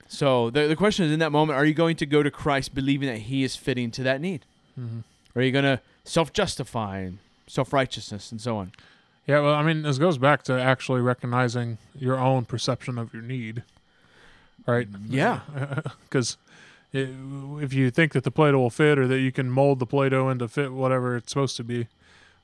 So 0.09 0.51
the 0.51 0.67
the 0.67 0.77
question 0.77 1.05
is, 1.05 1.13
in 1.13 1.19
that 1.21 1.33
moment, 1.33 1.59
are 1.59 1.65
you 1.65 1.75
going 1.75 1.97
to 1.97 2.07
go 2.07 2.23
to 2.23 2.31
Christ 2.31 2.75
believing 2.75 3.09
that 3.09 3.19
He 3.19 3.45
is 3.45 3.57
fitting 3.57 3.91
to 3.93 4.03
that 4.03 4.21
need? 4.21 4.45
Mm-hmm. 4.79 5.01
Or 5.35 5.43
are 5.43 5.45
you 5.45 5.53
going 5.53 5.65
to 5.65 5.81
self 6.05 6.33
justify 6.33 7.01
and 7.01 7.19
self 7.47 7.73
righteousness 7.73 8.33
and 8.33 8.41
so 8.41 8.57
on? 8.57 8.73
Yeah. 9.27 9.41
Well, 9.41 9.55
I 9.55 9.63
mean, 9.63 9.83
this 9.83 9.99
goes 9.99 10.17
back 10.19 10.43
to 10.45 10.61
actually 10.61 11.03
recognizing 11.03 11.79
your 11.95 12.19
own 12.19 12.47
perception 12.47 12.97
of 12.99 13.13
your 13.13 13.23
need, 13.23 13.63
right? 14.67 14.89
Yeah. 15.07 15.41
Because 16.05 16.39
if 16.93 17.73
you 17.73 17.91
think 17.91 18.13
that 18.13 18.25
the 18.25 18.31
Play-Doh 18.31 18.59
will 18.59 18.71
fit, 18.71 18.99
or 18.99 19.07
that 19.07 19.21
you 19.21 19.33
can 19.33 19.51
mold 19.51 19.79
the 19.79 19.87
Play-Doh 19.87 20.29
into 20.31 20.49
fit 20.49 20.73
whatever 20.73 21.17
it's 21.17 21.31
supposed 21.31 21.57
to 21.59 21.65
be, 21.65 21.89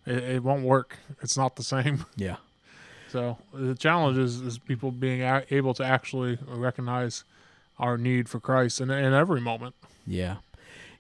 it, 0.06 0.16
it 0.24 0.42
won't 0.42 0.64
work. 0.64 0.98
It's 1.22 1.36
not 1.36 1.56
the 1.56 1.62
same. 1.62 2.06
Yeah. 2.16 2.36
So 3.08 3.38
the 3.52 3.76
challenge 3.76 4.18
is, 4.18 4.40
is 4.40 4.58
people 4.58 4.90
being 4.90 5.22
a- 5.22 5.44
able 5.50 5.72
to 5.74 5.84
actually 5.84 6.36
recognize 6.48 7.22
our 7.78 7.96
need 7.96 8.28
for 8.28 8.40
Christ 8.40 8.80
in, 8.80 8.90
in 8.90 9.12
every 9.12 9.40
moment. 9.40 9.76
Yeah. 10.04 10.38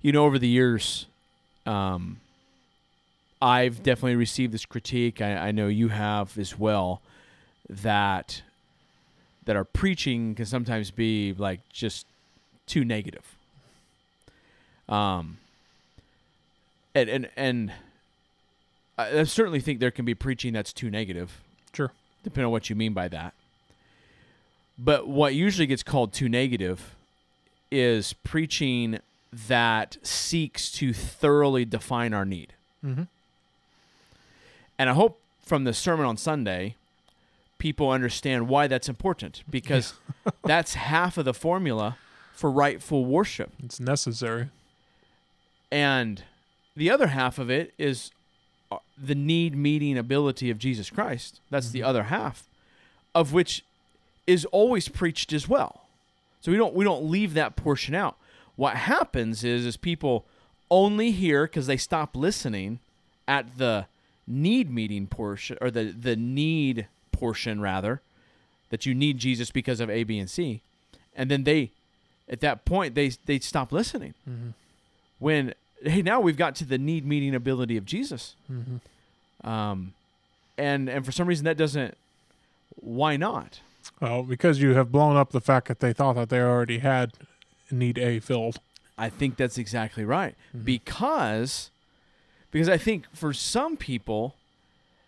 You 0.00 0.12
know, 0.12 0.24
over 0.24 0.38
the 0.38 0.46
years, 0.46 1.06
um, 1.66 2.20
I've 3.42 3.82
definitely 3.82 4.14
received 4.14 4.54
this 4.54 4.64
critique. 4.64 5.20
I, 5.20 5.48
I 5.48 5.50
know 5.50 5.66
you 5.66 5.88
have 5.88 6.38
as 6.38 6.56
well. 6.56 7.02
That 7.68 8.42
that 9.44 9.56
our 9.56 9.64
preaching 9.64 10.34
can 10.36 10.46
sometimes 10.46 10.90
be 10.90 11.34
like 11.36 11.68
just 11.70 12.06
too 12.66 12.84
negative. 12.84 13.36
Um. 14.88 15.38
And 16.94 17.08
and 17.08 17.30
and 17.36 17.72
I 18.96 19.24
certainly 19.24 19.60
think 19.60 19.80
there 19.80 19.90
can 19.90 20.04
be 20.04 20.14
preaching 20.14 20.52
that's 20.52 20.72
too 20.72 20.90
negative. 20.90 21.40
Sure. 21.72 21.90
Depending 22.22 22.46
on 22.46 22.52
what 22.52 22.70
you 22.70 22.76
mean 22.76 22.92
by 22.92 23.08
that. 23.08 23.34
But 24.78 25.08
what 25.08 25.34
usually 25.34 25.66
gets 25.66 25.82
called 25.82 26.12
too 26.12 26.28
negative 26.28 26.94
is 27.70 28.12
preaching 28.12 29.00
that 29.32 29.96
seeks 30.02 30.70
to 30.72 30.92
thoroughly 30.92 31.64
define 31.64 32.14
our 32.14 32.24
need. 32.24 32.52
Mm-hmm. 32.84 33.02
And 34.78 34.90
I 34.90 34.92
hope 34.92 35.20
from 35.42 35.64
the 35.64 35.72
sermon 35.72 36.06
on 36.06 36.16
Sunday, 36.16 36.76
people 37.58 37.90
understand 37.90 38.48
why 38.48 38.66
that's 38.66 38.88
important 38.88 39.42
because 39.50 39.94
that's 40.44 40.74
half 40.74 41.18
of 41.18 41.24
the 41.24 41.34
formula 41.34 41.98
for 42.34 42.50
rightful 42.50 43.04
worship. 43.04 43.52
It's 43.62 43.80
necessary. 43.80 44.50
And 45.70 46.22
the 46.76 46.90
other 46.90 47.08
half 47.08 47.38
of 47.38 47.50
it 47.50 47.72
is 47.78 48.10
uh, 48.70 48.78
the 49.02 49.14
need 49.14 49.54
meeting 49.56 49.96
ability 49.98 50.50
of 50.50 50.58
Jesus 50.58 50.90
Christ. 50.90 51.40
That's 51.50 51.70
the 51.70 51.80
Mhm. 51.80 51.86
other 51.86 52.02
half 52.04 52.48
of 53.14 53.32
which 53.32 53.64
is 54.26 54.44
always 54.46 54.88
preached 54.88 55.32
as 55.32 55.48
well. 55.48 55.82
So 56.40 56.50
we 56.50 56.58
don't 56.58 56.74
we 56.74 56.84
don't 56.84 57.04
leave 57.04 57.34
that 57.34 57.56
portion 57.56 57.94
out. 57.94 58.16
What 58.56 58.76
happens 58.76 59.44
is 59.44 59.64
is 59.66 59.76
people 59.76 60.24
only 60.70 61.10
hear 61.12 61.46
cuz 61.46 61.66
they 61.66 61.76
stop 61.76 62.16
listening 62.16 62.80
at 63.28 63.58
the 63.58 63.86
need 64.26 64.70
meeting 64.70 65.06
portion 65.06 65.56
or 65.60 65.70
the 65.70 65.84
the 65.84 66.16
need 66.16 66.86
portion 67.12 67.60
rather 67.60 68.00
that 68.70 68.86
you 68.86 68.94
need 68.94 69.18
Jesus 69.18 69.50
because 69.50 69.78
of 69.80 69.88
A 69.90 70.04
B 70.04 70.18
and 70.18 70.28
C. 70.28 70.62
And 71.14 71.30
then 71.30 71.44
they 71.44 71.70
at 72.28 72.40
that 72.40 72.64
point 72.64 72.94
they 72.94 73.08
they 73.26 73.38
stop 73.38 73.72
listening 73.72 74.14
Mm-hmm. 74.28 74.50
when 75.18 75.54
hey 75.82 76.02
now 76.02 76.20
we've 76.20 76.36
got 76.36 76.54
to 76.56 76.64
the 76.64 76.78
need 76.78 77.04
meeting 77.06 77.34
ability 77.34 77.76
of 77.76 77.84
jesus 77.84 78.34
Mm-hmm. 78.50 79.48
um 79.48 79.92
and 80.56 80.88
and 80.88 81.04
for 81.04 81.12
some 81.12 81.26
reason 81.26 81.44
that 81.44 81.56
doesn't 81.56 81.96
why 82.76 83.16
not 83.16 83.60
Well, 84.00 84.22
because 84.22 84.60
you 84.60 84.74
have 84.74 84.90
blown 84.90 85.16
up 85.16 85.30
the 85.32 85.40
fact 85.40 85.68
that 85.68 85.80
they 85.80 85.92
thought 85.92 86.14
that 86.16 86.28
they 86.28 86.40
already 86.40 86.78
had 86.78 87.12
need 87.70 87.98
A 87.98 88.20
filled. 88.20 88.58
i 88.96 89.08
think 89.08 89.36
that's 89.36 89.58
exactly 89.58 90.04
right 90.04 90.34
Mhm. 90.56 90.64
because 90.64 91.70
because 92.50 92.68
i 92.68 92.76
think 92.78 93.06
for 93.12 93.32
some 93.32 93.76
people 93.76 94.34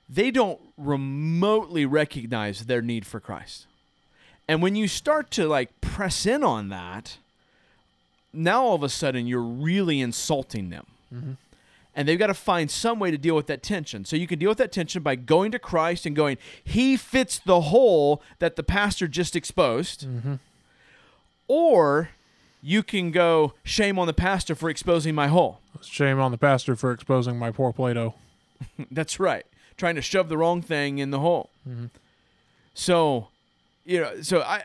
they 0.09 0.31
don't 0.31 0.61
remotely 0.77 1.85
recognize 1.87 2.67
their 2.67 2.83
need 2.83 3.07
for 3.07 3.21
christ 3.21 3.67
and 4.49 4.62
when 4.62 4.76
you 4.76 4.87
start 4.88 5.31
to 5.33 5.47
like 5.47 5.81
press 5.81 6.26
in 6.26 6.43
on 6.45 6.69
that 6.69 7.19
now 8.33 8.62
all 8.62 8.75
of 8.75 8.83
a 8.83 8.88
sudden 8.88 9.26
you're 9.26 9.41
really 9.41 10.00
insulting 10.00 10.71
them 10.71 10.87
Mm-hmm. 11.15 11.33
and 11.95 12.09
they've 12.09 12.19
got 12.19 12.26
to 12.26 12.35
find 12.35 12.69
some 12.71 12.99
way 12.99 13.12
to 13.12 13.17
deal 13.17 13.37
with 13.37 13.47
that 13.47 13.62
tension. 13.62 14.05
So 14.05 14.17
you 14.17 14.26
can 14.26 14.38
deal 14.41 14.49
with 14.50 14.59
that 14.59 14.73
tension 14.73 15.03
by 15.05 15.15
going 15.15 15.53
to 15.53 15.59
Christ 15.61 16.05
and 16.05 16.17
going, 16.17 16.37
He 16.65 16.97
fits 16.97 17.38
the 17.38 17.61
hole 17.61 18.21
that 18.41 18.57
the 18.57 18.65
pastor 18.65 19.07
just 19.07 19.37
exposed, 19.37 20.05
Mm-hmm. 20.07 20.35
or 21.49 22.11
you 22.62 22.83
can 22.83 23.12
go, 23.12 23.53
Shame 23.62 23.99
on 23.99 24.07
the 24.07 24.12
pastor 24.12 24.55
for 24.55 24.69
exposing 24.69 25.15
my 25.15 25.29
hole. 25.29 25.61
Shame 25.83 26.19
on 26.21 26.33
the 26.33 26.38
pastor 26.38 26.75
for 26.75 26.91
exposing 26.91 27.38
my 27.38 27.50
poor 27.53 27.73
Play-Doh. 27.73 28.15
That's 28.91 29.21
right, 29.21 29.47
trying 29.76 29.95
to 29.95 30.03
shove 30.03 30.29
the 30.29 30.37
wrong 30.37 30.61
thing 30.62 30.99
in 30.99 31.11
the 31.12 31.21
hole. 31.21 31.50
Mm-hmm. 31.69 31.87
So, 32.75 33.29
you 33.87 34.00
know, 34.00 34.21
so 34.21 34.40
I, 34.40 34.64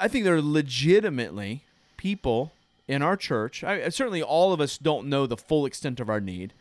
I 0.00 0.08
think 0.08 0.24
there 0.24 0.34
are 0.34 0.42
legitimately 0.42 1.62
people 1.96 2.52
in 2.88 3.02
our 3.02 3.16
church. 3.16 3.62
I, 3.62 3.88
certainly, 3.90 4.22
all 4.22 4.52
of 4.52 4.60
us 4.60 4.78
don't 4.78 5.08
know 5.08 5.26
the 5.26 5.36
full 5.36 5.66
extent 5.66 6.00
of 6.00 6.08
our 6.08 6.20
need, 6.20 6.52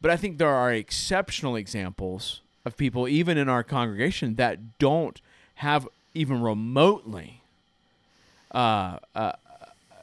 but 0.00 0.10
I 0.10 0.16
think 0.16 0.38
there 0.38 0.48
are 0.48 0.72
exceptional 0.72 1.54
examples 1.54 2.40
of 2.64 2.76
people, 2.76 3.06
even 3.06 3.36
in 3.36 3.48
our 3.48 3.62
congregation, 3.62 4.36
that 4.36 4.78
don't 4.78 5.20
have 5.56 5.86
even 6.14 6.40
remotely 6.40 7.42
uh, 8.52 8.98
uh, 9.14 9.32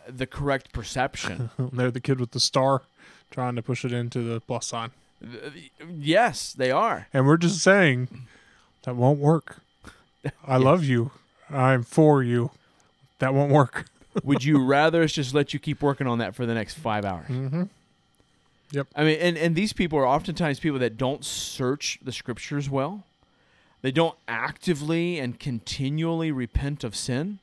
the 0.08 0.28
correct 0.28 0.72
perception. 0.72 1.50
They're 1.58 1.92
the 1.92 2.00
kid 2.00 2.20
with 2.20 2.32
the 2.32 2.40
star 2.40 2.84
trying 3.32 3.56
to 3.56 3.64
push 3.64 3.84
it 3.84 3.94
into 3.94 4.22
the 4.22 4.42
plus 4.42 4.68
sign. 4.68 4.92
yes, 5.90 6.54
they 6.54 6.70
are. 6.70 7.08
And 7.14 7.26
we're 7.26 7.38
just 7.38 7.62
saying 7.62 8.28
that 8.84 8.96
won't 8.96 9.20
work. 9.20 9.62
I 10.46 10.58
love 10.58 10.84
you. 10.84 11.12
I'm 11.54 11.84
for 11.84 12.24
you. 12.24 12.52
That 13.20 13.34
won't 13.34 13.52
work. 13.52 13.86
Would 14.24 14.44
you 14.44 14.64
rather 14.64 15.04
us 15.04 15.12
just 15.12 15.34
let 15.34 15.54
you 15.54 15.60
keep 15.60 15.82
working 15.82 16.08
on 16.08 16.18
that 16.20 16.36
for 16.36 16.46
the 16.46 16.54
next 16.54 16.76
five 16.76 17.06
hours? 17.06 17.28
Mm-hmm. 17.28 17.64
Yep. 18.72 18.88
I 18.96 19.04
mean, 19.04 19.18
and, 19.20 19.38
and 19.38 19.56
these 19.56 19.74
people 19.74 20.00
are 20.00 20.08
oftentimes 20.08 20.60
people 20.60 20.80
that 20.80 20.98
don't 20.98 21.26
search 21.26 22.00
the 22.04 22.12
scriptures 22.12 22.70
well. 22.70 23.04
They 23.82 23.92
don't 23.92 24.18
actively 24.28 25.20
and 25.20 25.40
continually 25.40 26.32
repent 26.32 26.84
of 26.84 26.96
sin. 26.96 27.40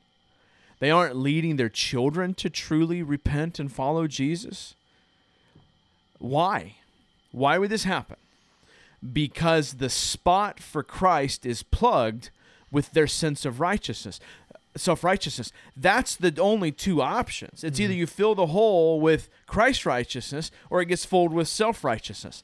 They 0.79 0.89
aren't 0.89 1.15
leading 1.15 1.57
their 1.57 1.69
children 1.69 2.33
to 2.35 2.49
truly 2.49 3.03
repent 3.03 3.59
and 3.59 3.71
follow 3.71 4.07
Jesus. 4.07 4.73
Why? 6.17 6.75
Why 7.31 7.57
would 7.57 7.69
this 7.69 7.83
happen? 7.83 8.15
Because 9.13 9.73
the 9.73 9.89
spot 9.89 10.59
for 10.59 10.83
Christ 10.83 11.45
is 11.45 11.63
plugged 11.63 12.29
with 12.71 12.91
their 12.91 13.07
sense 13.07 13.45
of 13.45 13.59
righteousness, 13.59 14.19
self 14.75 15.03
righteousness. 15.03 15.51
That's 15.75 16.15
the 16.15 16.39
only 16.39 16.71
two 16.71 17.01
options. 17.01 17.63
It's 17.63 17.79
either 17.79 17.93
mm-hmm. 17.93 17.99
you 17.99 18.07
fill 18.07 18.35
the 18.35 18.47
hole 18.47 18.99
with 19.01 19.29
Christ's 19.47 19.85
righteousness 19.85 20.51
or 20.69 20.81
it 20.81 20.85
gets 20.85 21.05
filled 21.05 21.33
with 21.33 21.47
self 21.47 21.83
righteousness. 21.83 22.43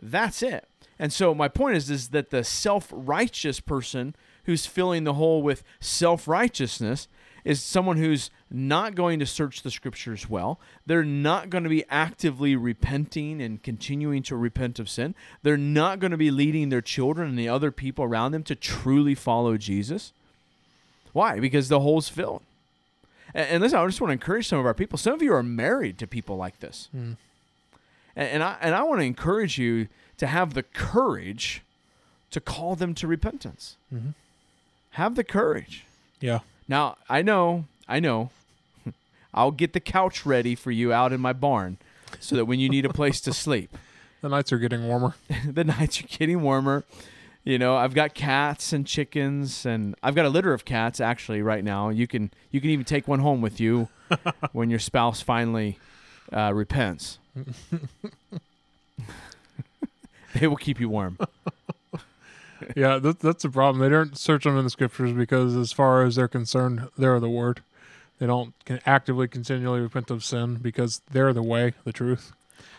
That's 0.00 0.42
it. 0.42 0.68
And 0.98 1.12
so 1.12 1.34
my 1.34 1.48
point 1.48 1.76
is, 1.76 1.90
is 1.90 2.08
that 2.08 2.30
the 2.30 2.44
self 2.44 2.88
righteous 2.92 3.60
person 3.60 4.14
who's 4.44 4.66
filling 4.66 5.04
the 5.04 5.14
hole 5.14 5.42
with 5.42 5.62
self 5.80 6.28
righteousness 6.28 7.08
is 7.44 7.62
someone 7.62 7.98
who's 7.98 8.30
not 8.50 8.94
going 8.94 9.18
to 9.18 9.26
search 9.26 9.62
the 9.62 9.70
scriptures 9.70 10.28
well. 10.28 10.58
They're 10.86 11.04
not 11.04 11.50
going 11.50 11.64
to 11.64 11.70
be 11.70 11.84
actively 11.90 12.56
repenting 12.56 13.42
and 13.42 13.62
continuing 13.62 14.22
to 14.24 14.36
repent 14.36 14.78
of 14.78 14.88
sin. 14.88 15.14
They're 15.42 15.56
not 15.56 16.00
going 16.00 16.12
to 16.12 16.16
be 16.16 16.30
leading 16.30 16.70
their 16.70 16.80
children 16.80 17.28
and 17.28 17.38
the 17.38 17.48
other 17.48 17.70
people 17.70 18.04
around 18.04 18.32
them 18.32 18.44
to 18.44 18.54
truly 18.54 19.14
follow 19.14 19.56
Jesus. 19.56 20.12
Why? 21.12 21.38
Because 21.38 21.68
the 21.68 21.80
hole's 21.80 22.08
filled. 22.08 22.42
And, 23.34 23.48
and 23.48 23.62
listen, 23.62 23.78
I 23.78 23.86
just 23.86 24.00
want 24.00 24.08
to 24.08 24.14
encourage 24.14 24.48
some 24.48 24.58
of 24.58 24.66
our 24.66 24.74
people. 24.74 24.98
Some 24.98 25.14
of 25.14 25.22
you 25.22 25.34
are 25.34 25.42
married 25.42 25.98
to 25.98 26.06
people 26.06 26.36
like 26.36 26.60
this. 26.60 26.88
Mm. 26.96 27.16
And, 28.16 28.28
and 28.28 28.42
I 28.42 28.56
and 28.60 28.74
I 28.74 28.82
want 28.82 29.00
to 29.00 29.06
encourage 29.06 29.58
you 29.58 29.88
to 30.18 30.26
have 30.26 30.54
the 30.54 30.62
courage 30.62 31.62
to 32.30 32.40
call 32.40 32.74
them 32.74 32.94
to 32.94 33.06
repentance. 33.06 33.76
Mm-hmm. 33.92 34.10
Have 34.90 35.14
the 35.14 35.24
courage. 35.24 35.84
Yeah. 36.20 36.40
Now, 36.68 36.96
I 37.08 37.22
know, 37.22 37.66
I 37.88 38.00
know. 38.00 38.30
I'll 39.34 39.50
get 39.50 39.72
the 39.72 39.80
couch 39.80 40.24
ready 40.24 40.54
for 40.54 40.70
you 40.70 40.92
out 40.92 41.12
in 41.12 41.20
my 41.20 41.32
barn 41.32 41.78
so 42.20 42.36
that 42.36 42.44
when 42.44 42.60
you 42.60 42.68
need 42.68 42.84
a 42.84 42.92
place 42.92 43.20
to 43.22 43.32
sleep, 43.32 43.76
The 44.24 44.30
nights 44.30 44.52
are 44.54 44.58
getting 44.58 44.88
warmer. 44.88 45.14
the 45.46 45.64
nights 45.64 46.00
are 46.00 46.06
getting 46.06 46.40
warmer. 46.40 46.84
You 47.44 47.58
know, 47.58 47.76
I've 47.76 47.92
got 47.92 48.14
cats 48.14 48.72
and 48.72 48.86
chickens 48.86 49.66
and 49.66 49.94
I've 50.02 50.14
got 50.14 50.24
a 50.24 50.30
litter 50.30 50.54
of 50.54 50.64
cats 50.64 50.98
actually 50.98 51.42
right 51.42 51.62
now. 51.62 51.90
You 51.90 52.06
can 52.06 52.30
you 52.50 52.58
can 52.58 52.70
even 52.70 52.86
take 52.86 53.06
one 53.06 53.18
home 53.18 53.42
with 53.42 53.60
you 53.60 53.90
when 54.52 54.70
your 54.70 54.78
spouse 54.78 55.20
finally 55.20 55.78
uh, 56.32 56.54
repents. 56.54 57.18
they 60.34 60.46
will 60.46 60.56
keep 60.56 60.80
you 60.80 60.88
warm. 60.88 61.18
yeah, 62.76 62.98
that, 62.98 63.20
that's 63.20 63.42
the 63.42 63.50
problem. 63.50 63.82
They 63.82 63.88
don't 63.88 64.16
search 64.16 64.44
them 64.44 64.56
in 64.56 64.64
the 64.64 64.70
scriptures 64.70 65.12
because, 65.12 65.56
as 65.56 65.72
far 65.72 66.04
as 66.04 66.16
they're 66.16 66.28
concerned, 66.28 66.88
they're 66.96 67.20
the 67.20 67.28
word. 67.28 67.62
They 68.18 68.26
don't 68.26 68.54
actively, 68.86 69.28
continually 69.28 69.80
repent 69.80 70.10
of 70.10 70.24
sin 70.24 70.56
because 70.56 71.02
they're 71.10 71.32
the 71.32 71.42
way, 71.42 71.74
the 71.84 71.92
truth. 71.92 72.32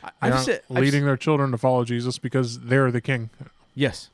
I- 0.04 0.12
I've 0.22 0.34
aren't 0.34 0.50
I've 0.50 0.62
leading 0.70 1.06
their 1.06 1.18
children 1.18 1.51
to 1.51 1.58
follow 1.58 1.84
Jesus 1.84 2.18
because 2.18 2.60
they're 2.60 2.92
the 2.92 3.01
king. 3.01 3.30
Yes. 3.74 4.10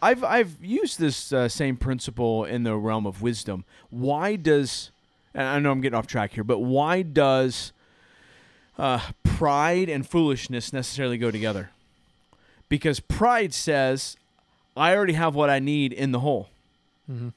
I've 0.00 0.24
I've 0.24 0.56
used 0.60 0.98
this 0.98 1.32
uh, 1.32 1.48
same 1.48 1.76
principle 1.76 2.44
in 2.44 2.64
the 2.64 2.76
realm 2.76 3.06
of 3.06 3.22
wisdom. 3.22 3.64
Why 3.90 4.34
does 4.34 4.90
and 5.34 5.46
I 5.46 5.58
know 5.58 5.70
I'm 5.70 5.80
getting 5.80 5.98
off 5.98 6.06
track 6.06 6.32
here, 6.32 6.44
but 6.44 6.58
why 6.58 7.02
does 7.02 7.72
uh, 8.78 9.00
pride 9.22 9.88
and 9.88 10.06
foolishness 10.06 10.72
necessarily 10.72 11.18
go 11.18 11.30
together? 11.30 11.70
Because 12.68 13.00
pride 13.00 13.54
says, 13.54 14.16
"I 14.76 14.94
already 14.94 15.12
have 15.14 15.34
what 15.34 15.50
I 15.50 15.58
need 15.58 15.92
in 15.92 16.12
the 16.12 16.20
hole," 16.20 16.48
hmm 17.06 17.28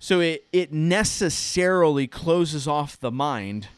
so 0.00 0.20
it 0.20 0.44
it 0.52 0.72
necessarily 0.72 2.06
closes 2.06 2.68
off 2.68 2.98
the 3.00 3.10
mind 3.10 3.68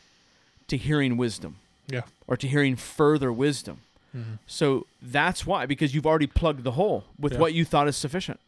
to 0.68 0.76
hearing 0.76 1.16
wisdom 1.16 1.56
Yeah. 1.88 2.02
or 2.26 2.36
to 2.36 2.46
hearing 2.46 2.76
further 2.76 3.32
wisdom. 3.32 3.80
hmm 4.12 4.34
So 4.46 4.86
that's 5.00 5.46
why, 5.46 5.66
because 5.66 5.94
you've 5.94 6.06
already 6.06 6.26
plugged 6.26 6.62
the 6.62 6.72
hole 6.72 7.04
with 7.18 7.32
Yeah. 7.34 7.38
what 7.38 7.54
you 7.54 7.64
thought 7.64 7.88
is 7.88 7.96
sufficient. 7.96 8.38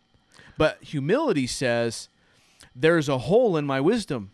But 0.59 0.83
humility 0.83 1.47
says, 1.47 2.09
there's 2.77 3.09
a 3.09 3.19
hole 3.19 3.57
in 3.57 3.65
my 3.65 3.81
wisdom, 3.81 4.31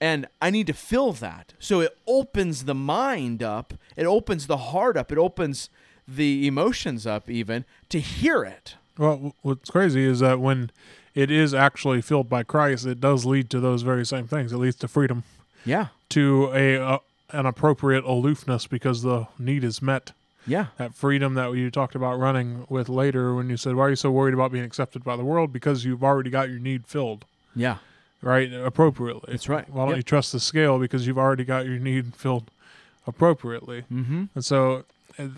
and 0.00 0.26
I 0.40 0.50
need 0.50 0.66
to 0.68 0.72
fill 0.72 1.12
that. 1.14 1.52
So 1.58 1.80
it 1.80 1.96
opens 2.06 2.64
the 2.64 2.74
mind 2.74 3.42
up, 3.42 3.74
it 3.96 4.06
opens 4.06 4.46
the 4.46 4.56
heart 4.56 4.96
up, 4.96 5.12
it 5.12 5.18
opens 5.18 5.68
the 6.06 6.46
emotions 6.46 7.06
up, 7.06 7.28
even 7.30 7.64
to 7.88 8.00
hear 8.00 8.42
it. 8.44 8.74
Well, 8.98 9.34
what's 9.42 9.70
crazy 9.70 10.04
is 10.04 10.20
that 10.20 10.40
when 10.40 10.70
it 11.14 11.30
is 11.30 11.54
actually 11.54 12.02
filled 12.02 12.28
by 12.28 12.42
Christ, 12.42 12.86
it 12.86 13.00
does 13.00 13.24
lead 13.24 13.50
to 13.50 13.60
those 13.60 13.82
very 13.82 14.04
same 14.06 14.26
things. 14.26 14.52
It 14.52 14.58
leads 14.58 14.76
to 14.76 14.88
freedom, 14.88 15.24
Yeah. 15.64 15.88
to 16.10 16.50
a 16.54 16.76
uh, 16.80 16.98
an 17.32 17.46
appropriate 17.46 18.04
aloofness 18.04 18.66
because 18.66 19.02
the 19.02 19.26
need 19.38 19.62
is 19.64 19.80
met. 19.80 20.12
Yeah. 20.46 20.66
That 20.78 20.94
freedom 20.94 21.34
that 21.34 21.52
you 21.52 21.70
talked 21.70 21.94
about 21.94 22.18
running 22.18 22.66
with 22.68 22.88
later 22.88 23.34
when 23.34 23.48
you 23.50 23.56
said, 23.56 23.74
"Why 23.76 23.84
are 23.86 23.90
you 23.90 23.96
so 23.96 24.10
worried 24.10 24.34
about 24.34 24.50
being 24.52 24.64
accepted 24.64 25.04
by 25.04 25.16
the 25.16 25.24
world?" 25.24 25.52
Because 25.52 25.84
you've 25.84 26.02
already 26.02 26.30
got 26.30 26.48
your 26.50 26.58
need 26.58 26.86
filled, 26.86 27.24
Yeah. 27.54 27.76
right? 28.22 28.52
Appropriately. 28.52 29.28
That's 29.32 29.48
right. 29.48 29.68
Why 29.70 29.82
don't 29.84 29.90
Yep. 29.90 29.96
you 29.98 30.02
trust 30.02 30.32
the 30.32 30.40
scale 30.40 30.78
because 30.78 31.06
you've 31.06 31.18
already 31.18 31.44
got 31.44 31.66
your 31.66 31.78
need 31.78 32.16
filled 32.16 32.50
appropriately? 33.06 33.84
Mm-hmm. 33.92 34.24
And 34.34 34.44
so 34.44 34.84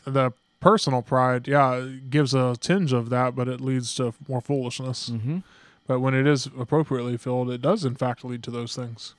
the 0.07 0.33
personal 0.63 1.03
pride, 1.03 1.49
yeah, 1.49 1.87
gives 2.09 2.33
a 2.33 2.57
tinge 2.59 2.93
of 2.93 3.11
that, 3.11 3.35
but 3.35 3.49
it 3.49 3.61
leads 3.61 3.95
to 3.97 4.15
more 4.29 4.41
foolishness. 4.41 5.11
Mm-hmm. 5.11 5.39
But 5.87 6.01
when 6.01 6.15
it 6.15 6.27
is 6.27 6.47
appropriately 6.59 7.17
filled, 7.19 7.51
it 7.51 7.61
does 7.61 7.85
in 7.85 7.97
fact 7.97 8.25
lead 8.25 8.43
to 8.45 8.51
those 8.51 8.75
things. 8.75 9.15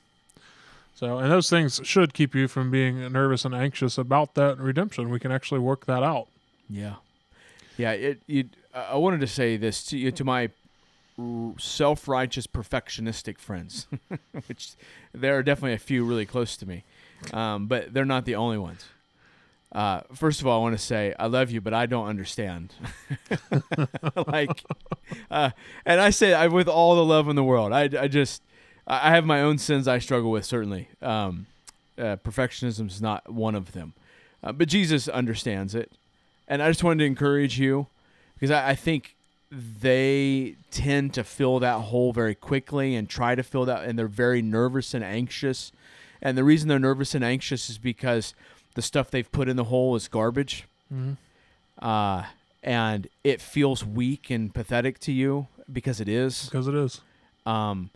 So, 0.95 1.17
and 1.17 1.29
those 1.29 1.49
things 1.49 1.81
should 1.83 2.13
keep 2.13 2.33
you 2.33 2.47
from 2.47 2.71
being 2.71 3.11
nervous 3.11 3.45
and 3.45 3.53
anxious 3.53 3.97
about 3.97 4.35
that 4.35 4.57
redemption. 4.57 5.09
We 5.09 5.19
can 5.19 5.31
actually 5.31 5.59
work 5.59 5.85
that 5.85 6.01
out. 6.01 6.27
Yeah, 6.69 6.95
yeah. 7.77 7.91
It. 7.91 8.21
You. 8.25 8.45
I 8.73 8.95
wanted 8.95 9.19
to 9.19 9.27
say 9.27 9.57
this 9.57 9.83
to 9.85 9.97
you 9.97 10.11
to 10.11 10.23
my 10.23 10.49
self-righteous 11.57 12.47
perfectionistic 12.47 13.37
friends, 13.37 13.87
which 14.47 14.71
there 15.13 15.37
are 15.37 15.43
definitely 15.43 15.73
a 15.73 15.79
few 15.79 16.05
really 16.05 16.25
close 16.25 16.55
to 16.57 16.67
me, 16.67 16.83
um, 17.33 17.67
but 17.67 17.93
they're 17.93 18.05
not 18.05 18.25
the 18.25 18.35
only 18.35 18.57
ones. 18.57 18.85
Uh, 19.73 20.01
first 20.13 20.39
of 20.39 20.45
all, 20.47 20.59
I 20.59 20.61
want 20.61 20.77
to 20.77 20.83
say 20.83 21.15
I 21.17 21.25
love 21.25 21.49
you, 21.49 21.59
but 21.59 21.73
I 21.73 21.87
don't 21.87 22.07
understand. 22.07 22.73
like, 24.27 24.63
uh, 25.31 25.49
and 25.85 25.99
I 25.99 26.11
say 26.11 26.33
I 26.33 26.47
with 26.47 26.67
all 26.67 26.95
the 26.95 27.03
love 27.03 27.27
in 27.27 27.35
the 27.35 27.43
world. 27.43 27.73
I, 27.73 27.89
I 27.99 28.07
just 28.07 28.43
I 28.85 29.09
have 29.09 29.25
my 29.25 29.41
own 29.41 29.57
sins 29.57 29.87
I 29.87 29.97
struggle 29.97 30.29
with. 30.29 30.45
Certainly, 30.45 30.89
um, 31.01 31.47
uh, 31.97 32.17
perfectionism 32.17 32.87
is 32.87 33.01
not 33.01 33.31
one 33.31 33.55
of 33.55 33.71
them, 33.71 33.93
uh, 34.43 34.51
but 34.51 34.67
Jesus 34.67 35.07
understands 35.07 35.73
it, 35.73 35.91
and 36.47 36.61
I 36.61 36.69
just 36.69 36.83
wanted 36.83 36.99
to 36.99 37.05
encourage 37.05 37.59
you 37.59 37.87
because 38.35 38.51
I, 38.51 38.69
I 38.69 38.75
think 38.75 39.15
they 39.51 40.55
tend 40.69 41.15
to 41.15 41.23
fill 41.23 41.59
that 41.59 41.79
hole 41.79 42.13
very 42.13 42.35
quickly 42.35 42.95
and 42.95 43.09
try 43.09 43.33
to 43.33 43.41
fill 43.41 43.65
that, 43.65 43.85
and 43.85 43.97
they're 43.97 44.07
very 44.07 44.43
nervous 44.43 44.93
and 44.93 45.03
anxious. 45.03 45.71
And 46.21 46.37
the 46.37 46.43
reason 46.43 46.69
they're 46.69 46.79
nervous 46.79 47.15
and 47.15 47.23
anxious 47.23 47.69
is 47.69 47.77
because 47.77 48.33
the 48.75 48.81
stuff 48.81 49.09
they've 49.11 49.31
put 49.31 49.47
in 49.49 49.55
the 49.55 49.65
hole 49.65 49.95
is 49.95 50.07
garbage, 50.07 50.65
Mm-hmm. 50.93 51.13
uh, 51.85 52.25
and 52.61 53.07
it 53.23 53.41
feels 53.41 53.83
weak 53.85 54.29
and 54.29 54.53
pathetic 54.53 54.99
to 54.99 55.11
you 55.11 55.47
because 55.71 55.99
it 55.99 56.07
is. 56.07 56.45
Because 56.45 56.67
it 56.67 56.75
is. 56.75 57.01
Um, 57.45 57.89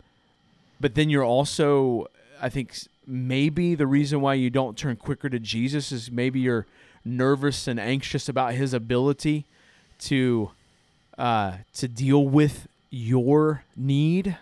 but 0.80 0.94
then 0.94 1.08
you're 1.10 1.24
also, 1.24 2.08
I 2.40 2.48
think, 2.48 2.76
maybe 3.06 3.74
the 3.74 3.86
reason 3.86 4.20
why 4.20 4.34
you 4.34 4.50
don't 4.50 4.76
turn 4.76 4.96
quicker 4.96 5.28
to 5.28 5.38
Jesus 5.38 5.90
is 5.92 6.10
maybe 6.10 6.40
you're 6.40 6.66
nervous 7.04 7.66
and 7.66 7.80
anxious 7.80 8.28
about 8.28 8.54
His 8.54 8.74
ability 8.74 9.44
to 10.00 10.50
uh, 11.16 11.58
to 11.74 11.88
deal 11.88 12.24
with 12.26 12.68
your 12.90 13.64
need, 13.76 14.36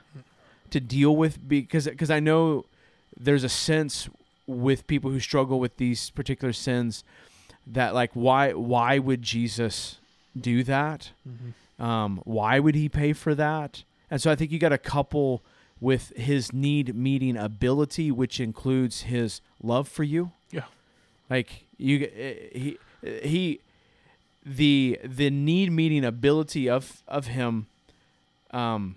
to 0.70 0.80
deal 0.80 1.14
with 1.16 1.46
because 1.48 1.86
because 1.86 2.10
I 2.10 2.20
know 2.20 2.64
there's 3.18 3.44
a 3.44 3.48
sense 3.48 4.08
with 4.46 4.86
people 4.86 5.10
who 5.10 5.20
struggle 5.20 5.58
with 5.58 5.76
these 5.76 6.10
particular 6.10 6.52
sins 6.52 7.04
that 7.66 7.94
like 7.94 8.12
why 8.14 8.52
why 8.52 8.98
would 8.98 9.22
Jesus 9.22 9.98
do 10.38 10.62
that? 10.64 11.10
Mm-hmm. 11.28 11.82
Um, 11.82 12.20
why 12.24 12.58
would 12.58 12.74
he 12.74 12.88
pay 12.88 13.12
for 13.12 13.34
that? 13.34 13.82
And 14.10 14.22
so 14.22 14.30
I 14.30 14.36
think 14.36 14.50
you 14.52 14.58
got 14.58 14.70
to 14.70 14.78
couple 14.78 15.42
with 15.80 16.16
his 16.16 16.52
need 16.52 16.94
meeting 16.94 17.36
ability, 17.36 18.10
which 18.10 18.40
includes 18.40 19.02
his 19.02 19.40
love 19.62 19.88
for 19.88 20.04
you. 20.04 20.32
Yeah. 20.50 20.64
Like 21.28 21.64
you, 21.76 22.08
eh, 22.16 22.34
he, 22.52 22.78
he, 23.02 23.60
the 24.44 24.98
the 25.04 25.28
need 25.30 25.72
meeting 25.72 26.04
ability 26.04 26.68
of 26.68 27.02
of 27.08 27.26
him, 27.26 27.66
um, 28.52 28.96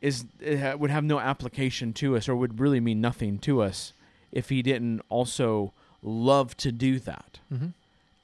is 0.00 0.24
it 0.40 0.60
ha- 0.60 0.76
would 0.76 0.90
have 0.90 1.04
no 1.04 1.18
application 1.18 1.92
to 1.94 2.16
us, 2.16 2.28
or 2.28 2.36
would 2.36 2.60
really 2.60 2.80
mean 2.80 3.00
nothing 3.00 3.38
to 3.40 3.60
us, 3.60 3.92
if 4.32 4.48
he 4.48 4.62
didn't 4.62 5.00
also 5.08 5.72
love 6.02 6.56
to 6.58 6.70
do 6.72 6.98
that 7.00 7.40
Mm-hmm. 7.52 7.68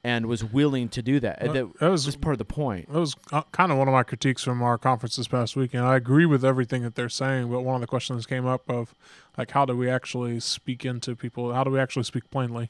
and 0.04 0.26
was 0.26 0.44
willing 0.44 0.88
to 0.90 1.00
do 1.02 1.18
that. 1.20 1.38
Well, 1.42 1.52
that 1.52 1.78
that 1.80 1.88
was- 1.88 2.06
was 2.06 2.14
part 2.16 2.34
of 2.34 2.38
the 2.38 2.44
point. 2.44 2.92
That 2.92 2.98
was 3.00 3.14
kind 3.52 3.72
of 3.72 3.78
one 3.78 3.88
of 3.88 3.92
my 3.92 4.02
critiques 4.02 4.42
from 4.42 4.62
our 4.62 4.76
conference 4.78 5.16
this 5.16 5.28
past 5.28 5.56
weekend. 5.56 5.84
I 5.84 5.96
agree 5.96 6.26
with 6.26 6.44
everything 6.44 6.82
that 6.82 6.94
they're 6.94 7.08
saying, 7.08 7.50
but 7.50 7.62
one 7.62 7.74
of 7.76 7.80
the 7.80 7.86
questions 7.86 8.26
came 8.26 8.46
up 8.46 8.68
of 8.70 8.94
like, 9.38 9.50
how 9.52 9.64
do 9.64 9.76
we 9.76 9.88
actually 9.88 10.40
speak 10.40 10.84
into 10.84 11.16
people? 11.16 11.52
How 11.54 11.64
do 11.64 11.70
we 11.70 11.80
actually 11.80 12.04
speak 12.04 12.30
plainly, 12.30 12.68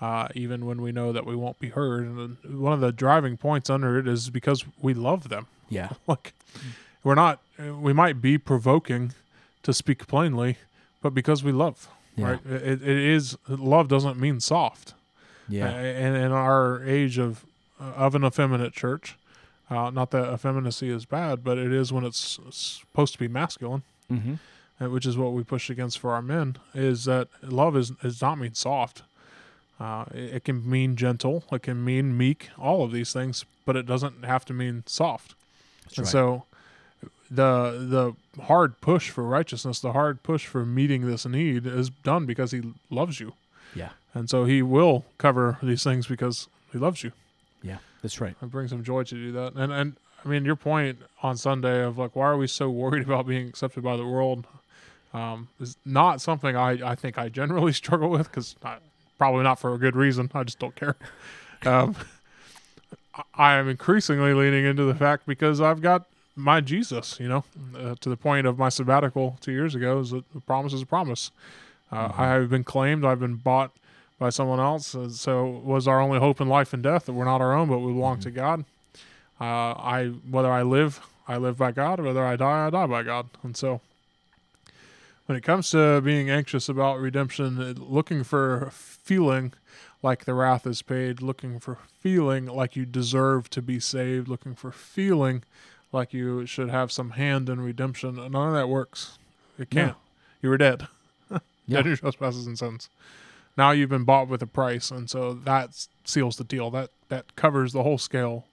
uh, 0.00 0.28
even 0.34 0.66
when 0.66 0.82
we 0.82 0.90
know 0.92 1.12
that 1.12 1.24
we 1.24 1.36
won't 1.36 1.58
be 1.60 1.70
heard? 1.70 2.04
And 2.06 2.36
one 2.60 2.72
of 2.72 2.80
the 2.80 2.92
driving 2.92 3.36
points 3.36 3.70
under 3.70 3.98
it 3.98 4.06
is 4.08 4.28
because 4.30 4.64
we 4.82 4.92
love 4.94 5.28
them. 5.28 5.46
Yeah. 5.70 5.90
like, 6.06 6.34
we're 7.04 7.14
not. 7.14 7.40
We 7.58 7.92
might 7.92 8.20
be 8.20 8.36
provoking 8.36 9.12
to 9.62 9.72
speak 9.72 10.06
plainly, 10.08 10.58
but 11.00 11.14
because 11.14 11.42
we 11.44 11.52
love, 11.52 11.88
Yeah. 12.16 12.30
right? 12.30 12.46
It, 12.46 12.82
it 12.82 12.88
is 12.88 13.36
love 13.48 13.88
doesn't 13.88 14.18
mean 14.18 14.40
soft. 14.40 14.94
Yeah. 15.48 15.68
Uh, 15.68 15.72
and 15.72 16.16
in 16.16 16.32
our 16.32 16.82
age 16.84 17.18
of 17.18 17.44
of 17.80 18.14
an 18.14 18.24
effeminate 18.24 18.72
church, 18.72 19.16
uh, 19.70 19.90
not 19.90 20.10
that 20.12 20.32
effeminacy 20.32 20.90
is 20.90 21.04
bad, 21.04 21.42
but 21.42 21.58
it 21.58 21.72
is 21.72 21.92
when 21.92 22.04
it's 22.04 22.38
supposed 22.50 23.12
to 23.14 23.18
be 23.18 23.28
masculine, 23.28 23.82
mm-hmm. 24.10 24.34
uh, 24.80 24.88
which 24.88 25.06
is 25.06 25.16
what 25.16 25.32
we 25.32 25.42
push 25.42 25.70
against 25.70 25.98
for 25.98 26.12
our 26.12 26.22
men. 26.22 26.56
Is 26.74 27.04
that 27.04 27.28
love 27.42 27.76
is 27.76 27.90
does 27.90 28.22
not 28.22 28.38
mean 28.38 28.54
soft. 28.54 29.02
Uh, 29.80 30.04
it, 30.12 30.34
it 30.34 30.44
can 30.44 30.68
mean 30.68 30.96
gentle, 30.96 31.44
it 31.50 31.62
can 31.62 31.84
mean 31.84 32.16
meek, 32.16 32.48
all 32.56 32.84
of 32.84 32.92
these 32.92 33.12
things, 33.12 33.44
but 33.64 33.76
it 33.76 33.86
doesn't 33.86 34.24
have 34.24 34.44
to 34.44 34.52
mean 34.52 34.84
soft. 34.86 35.34
That's 35.84 35.98
and 35.98 36.06
right. 36.06 36.12
so, 36.12 36.44
the 37.30 38.14
the 38.36 38.42
hard 38.44 38.80
push 38.80 39.10
for 39.10 39.24
righteousness, 39.24 39.80
the 39.80 39.92
hard 39.92 40.22
push 40.22 40.46
for 40.46 40.64
meeting 40.64 41.06
this 41.06 41.24
need, 41.26 41.66
is 41.66 41.90
done 41.90 42.26
because 42.26 42.50
He 42.52 42.62
loves 42.90 43.20
you. 43.20 43.32
Yeah. 43.74 43.90
And 44.14 44.30
so 44.30 44.44
he 44.44 44.62
will 44.62 45.04
cover 45.18 45.58
these 45.62 45.82
things 45.82 46.06
because 46.06 46.46
he 46.72 46.78
loves 46.78 47.02
you. 47.02 47.10
Yeah. 47.62 47.78
That's 48.02 48.20
right. 48.20 48.36
It 48.40 48.50
brings 48.52 48.70
him 48.72 48.84
joy 48.84 49.02
to 49.04 49.14
do 49.14 49.32
that. 49.32 49.54
And 49.54 49.72
and 49.72 49.96
I 50.24 50.28
mean 50.28 50.44
your 50.44 50.54
point 50.56 50.98
on 51.22 51.36
Sunday 51.36 51.82
of 51.82 51.98
like 51.98 52.14
why 52.14 52.26
are 52.26 52.36
we 52.36 52.46
so 52.46 52.70
worried 52.70 53.02
about 53.08 53.26
being 53.26 53.48
accepted 53.48 53.82
by 53.82 53.96
the 53.96 54.06
world 54.06 54.46
um, 55.12 55.48
is 55.60 55.76
not 55.84 56.20
something 56.20 56.54
I, 56.56 56.90
I 56.92 56.94
think 56.94 57.18
I 57.18 57.28
generally 57.28 57.72
struggle 57.82 58.10
with 58.10 58.30
because 58.30 58.54
probably 59.18 59.42
not 59.42 59.58
for 59.58 59.74
a 59.74 59.78
good 59.78 59.96
reason. 59.96 60.30
I 60.34 60.44
just 60.44 60.58
don't 60.58 60.76
care. 60.76 60.96
Um, 61.66 61.96
I- 63.14 63.22
I 63.34 63.54
am 63.54 63.68
increasingly 63.70 64.34
leaning 64.34 64.64
into 64.66 64.84
the 64.84 64.94
fact 64.94 65.24
because 65.26 65.60
I've 65.62 65.80
got 65.80 66.04
my 66.36 66.60
Jesus, 66.60 67.18
you 67.20 67.28
know, 67.28 67.44
uh, 67.76 67.94
to 68.00 68.08
the 68.08 68.16
point 68.16 68.46
of 68.46 68.58
my 68.58 68.68
sabbatical 68.68 69.38
two 69.40 69.52
years 69.52 69.74
ago 69.74 70.00
is 70.00 70.10
that 70.10 70.24
a 70.34 70.40
promise 70.40 70.72
is 70.72 70.82
a 70.82 70.86
promise. 70.86 71.30
Uh, 71.92 72.08
Mhm. 72.08 72.18
I 72.18 72.28
have 72.28 72.50
been 72.50 72.64
claimed, 72.64 73.04
I've 73.04 73.20
been 73.20 73.36
bought 73.36 73.70
by 74.18 74.30
someone 74.30 74.60
else. 74.60 74.94
Uh, 74.94 75.08
So 75.08 75.46
was 75.46 75.86
our 75.86 76.00
only 76.00 76.18
hope 76.18 76.40
in 76.40 76.48
life 76.48 76.72
and 76.72 76.82
death 76.82 77.06
that 77.06 77.12
we're 77.12 77.24
not 77.24 77.40
our 77.40 77.54
own, 77.54 77.68
but 77.68 77.78
we 77.78 77.92
belong 77.92 78.20
to 78.20 78.30
God. 78.30 78.64
Uh, 79.40 79.44
I 79.44 80.12
whether 80.28 80.50
I 80.50 80.62
live, 80.62 81.00
I 81.28 81.36
live 81.36 81.58
by 81.58 81.72
God. 81.72 82.00
Whether 82.00 82.24
I 82.24 82.36
die, 82.36 82.66
I 82.66 82.70
die 82.70 82.86
by 82.86 83.02
God. 83.02 83.28
And 83.42 83.56
so, 83.56 83.80
when 85.26 85.36
it 85.36 85.42
comes 85.42 85.70
to 85.70 86.00
being 86.00 86.30
anxious 86.30 86.68
about 86.68 87.00
redemption, 87.00 87.60
uh, 87.60 87.74
looking 87.78 88.24
for 88.24 88.70
feeling 88.72 89.52
like 90.02 90.24
the 90.24 90.34
wrath 90.34 90.66
is 90.66 90.82
paid, 90.82 91.22
looking 91.22 91.58
for 91.58 91.78
feeling 92.00 92.46
like 92.46 92.76
you 92.76 92.84
deserve 92.84 93.48
to 93.50 93.62
be 93.62 93.80
saved, 93.80 94.28
looking 94.28 94.54
for 94.54 94.70
feeling 94.70 95.42
like 95.94 96.12
you 96.12 96.44
should 96.44 96.68
have 96.68 96.92
some 96.92 97.10
hand 97.10 97.48
in 97.48 97.60
redemption, 97.60 98.16
none 98.16 98.48
of 98.48 98.54
that 98.54 98.68
works. 98.68 99.18
It 99.58 99.70
can't. 99.70 99.96
You 100.42 100.50
were 100.50 100.58
dead. 100.58 100.88
Yeah. 101.66 101.78
Dead 101.78 101.86
in 101.86 101.90
your 101.92 101.96
trespasses 101.96 102.46
and 102.46 102.58
sins. 102.58 102.90
Now 103.56 103.70
you've 103.70 103.88
been 103.88 104.04
bought 104.04 104.28
with 104.28 104.42
a 104.42 104.46
price, 104.46 104.90
and 104.90 105.08
so 105.08 105.32
that 105.32 105.86
seals 106.04 106.36
the 106.36 106.44
deal. 106.44 106.70
That 106.70 106.90
that 107.08 107.36
covers 107.36 107.72
the 107.72 107.82
whole 107.82 107.96
scale. 107.96 108.44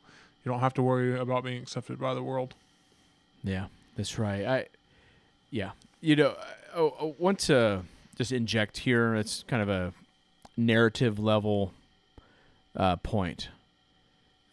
You 0.45 0.51
don't 0.51 0.61
have 0.61 0.73
to 0.75 0.81
worry 0.81 1.19
about 1.19 1.43
being 1.43 1.61
accepted 1.61 1.99
by 1.99 2.13
the 2.13 2.23
world. 2.23 2.53
Yeah, 3.43 3.65
that's 3.97 4.17
right. 4.17 4.45
I, 4.45 4.65
yeah, 5.49 5.71
you 5.99 6.15
know, 6.15 6.35
I, 6.73 6.79
I 6.79 7.13
want 7.17 7.39
to 7.39 7.81
just 8.15 8.31
inject 8.31 8.77
here. 8.77 9.13
It's 9.15 9.43
kind 9.45 9.61
of 9.61 9.67
a 9.67 9.93
narrative 10.55 11.19
level 11.19 11.73
uh, 12.77 12.95
point, 12.95 13.49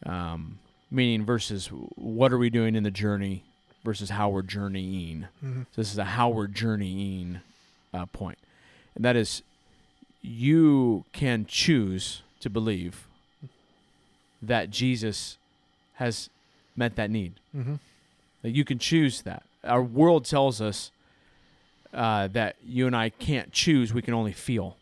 um, 0.04 0.58
meaning 0.90 1.24
versus 1.24 1.68
what 1.68 2.32
are 2.32 2.38
we 2.38 2.50
doing 2.50 2.74
in 2.74 2.82
the 2.82 2.90
journey 2.90 3.44
versus 3.84 4.10
how 4.10 4.28
we're 4.28 4.42
journeying. 4.42 5.28
Mm-hmm. 5.44 5.62
So 5.62 5.80
this 5.80 5.92
is 5.92 5.98
a 5.98 6.04
how 6.04 6.28
we're 6.28 6.46
journeying 6.46 7.40
uh, 7.94 8.06
point, 8.06 8.38
and 8.94 9.04
that 9.04 9.16
is 9.16 9.42
you 10.22 11.04
can 11.12 11.46
choose 11.46 12.22
to 12.40 12.50
believe 12.50 13.06
that 14.42 14.70
Jesus 14.70 15.36
has 15.94 16.30
met 16.76 16.96
that 16.96 17.10
need. 17.10 17.34
Mm-hmm. 17.56 17.76
That 18.42 18.50
you 18.50 18.64
can 18.64 18.78
choose 18.78 19.22
that. 19.22 19.42
Our 19.64 19.82
world 19.82 20.24
tells 20.24 20.60
us 20.60 20.90
uh, 21.92 22.28
that 22.28 22.56
you 22.66 22.86
and 22.86 22.94
I 22.96 23.10
can't 23.10 23.52
choose; 23.52 23.92
we 23.92 24.02
can 24.02 24.14
only 24.14 24.32
feel, 24.32 24.76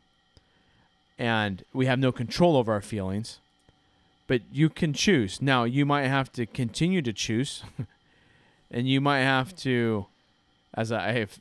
and 1.18 1.64
we 1.72 1.86
have 1.86 1.98
no 1.98 2.12
control 2.12 2.56
over 2.56 2.72
our 2.72 2.82
feelings. 2.82 3.38
But 4.26 4.42
you 4.52 4.68
can 4.68 4.92
choose. 4.92 5.40
Now, 5.40 5.64
you 5.64 5.86
might 5.86 6.06
have 6.06 6.32
to 6.32 6.46
continue 6.46 7.00
to 7.02 7.12
choose, 7.12 7.62
and 8.70 8.88
you 8.88 9.00
might 9.00 9.20
have 9.20 9.54
to, 9.56 10.06
as 10.74 10.90
I 10.90 11.12
have 11.12 11.38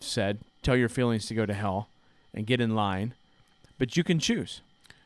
said, 0.00 0.38
tell 0.62 0.76
your 0.76 0.88
feelings 0.88 1.26
to 1.26 1.34
go 1.34 1.46
to 1.46 1.54
hell 1.54 1.88
and 2.34 2.46
get 2.46 2.60
in 2.60 2.74
line. 2.74 3.14
But 3.78 3.96
you 3.96 4.02
can 4.02 4.18
choose. 4.18 4.60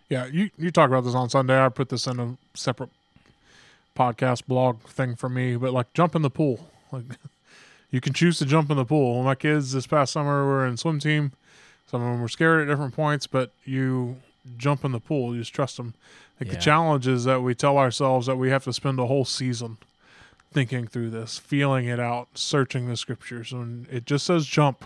Yeah, 0.09 0.26
you 0.26 0.50
you 0.59 0.70
talk 0.70 0.88
about 0.88 1.04
this 1.04 1.14
on 1.14 1.30
Sunday. 1.30 1.64
I 1.64 1.68
put 1.68 1.88
this 1.88 2.06
in 2.06 2.18
a 2.18 2.37
separate 2.54 2.90
podcast 3.96 4.46
blog 4.46 4.80
thing 4.83 5.14
for 5.14 5.28
me, 5.28 5.56
but 5.56 5.72
like 5.72 5.92
jump 5.94 6.14
in 6.14 6.22
the 6.22 6.30
pool. 6.30 6.68
Like 6.90 7.04
you 7.90 8.00
can 8.00 8.12
choose 8.12 8.38
to 8.38 8.46
jump 8.46 8.70
in 8.70 8.76
the 8.76 8.85
pool. 8.85 9.22
My 9.22 9.35
kids 9.37 9.72
this 9.72 9.87
past 9.87 10.12
summer 10.12 10.44
were 10.44 10.66
in 10.66 10.76
swim 10.76 10.98
team. 10.98 11.33
Some 11.87 12.02
of 12.02 12.12
them 12.12 12.20
were 12.20 12.28
scared 12.28 12.62
at 12.62 12.72
different 12.72 12.94
points, 12.94 13.26
but 13.26 13.52
you 13.64 14.16
jump 14.57 14.85
in 14.85 14.92
the 14.92 15.00
pool. 15.00 15.35
You 15.35 15.40
just 15.40 15.55
trust 15.55 15.76
them. 15.76 15.94
Like 16.40 16.48
Yeah. 16.48 16.55
the 16.55 16.61
challenge 16.61 17.07
is 17.07 17.24
that 17.24 17.42
we 17.42 17.55
tell 17.55 17.76
ourselves 17.79 18.26
that 18.26 18.37
we 18.37 18.50
have 18.50 18.64
to 18.64 18.72
spend 18.72 18.98
a 18.98 19.07
whole 19.07 19.24
season 19.24 19.76
thinking 20.53 20.87
through 20.87 21.11
this, 21.11 21.38
feeling 21.38 21.87
it 21.87 22.00
out, 22.00 22.29
searching 22.35 22.88
the 22.88 22.96
scriptures, 22.96 23.53
and 23.53 23.87
it 23.88 24.05
just 24.07 24.26
says 24.26 24.46
jump. 24.46 24.85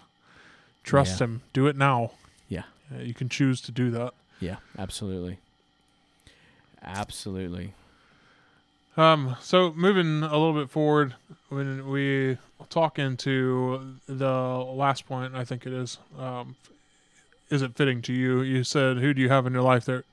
Trust 0.83 1.21
Yeah. 1.21 1.25
him. 1.27 1.43
Do 1.55 1.67
it 1.67 1.77
now. 1.77 2.11
Yeah. 2.49 2.65
Uh, 2.95 2.99
You 2.99 3.15
can 3.15 3.29
choose 3.31 3.61
to 3.63 3.73
do 3.73 3.91
that. 3.93 4.13
Yeah, 4.41 4.57
absolutely. 4.79 5.39
Absolutely. 6.83 7.73
Um, 8.97 9.37
so 9.41 9.73
moving 9.73 10.23
a 10.23 10.31
little 10.37 10.53
bit 10.53 10.71
forward, 10.71 11.15
when 11.49 11.89
we 11.89 12.39
talk 12.69 12.99
into 12.99 13.97
the 14.07 14.31
last 14.31 15.07
point, 15.07 15.35
I 15.35 15.45
think 15.45 15.67
it 15.67 15.73
is, 15.73 15.99
um, 16.19 16.57
is 17.55 17.63
it 17.63 17.75
fitting 17.77 18.03
to 18.03 18.13
you? 18.13 18.43
You 18.43 18.65
said, 18.65 18.99
who 18.99 19.15
do 19.15 19.23
you 19.23 19.29
have 19.31 19.47
in 19.47 19.53
your 19.55 19.63
life 19.63 19.85
that 19.87 20.05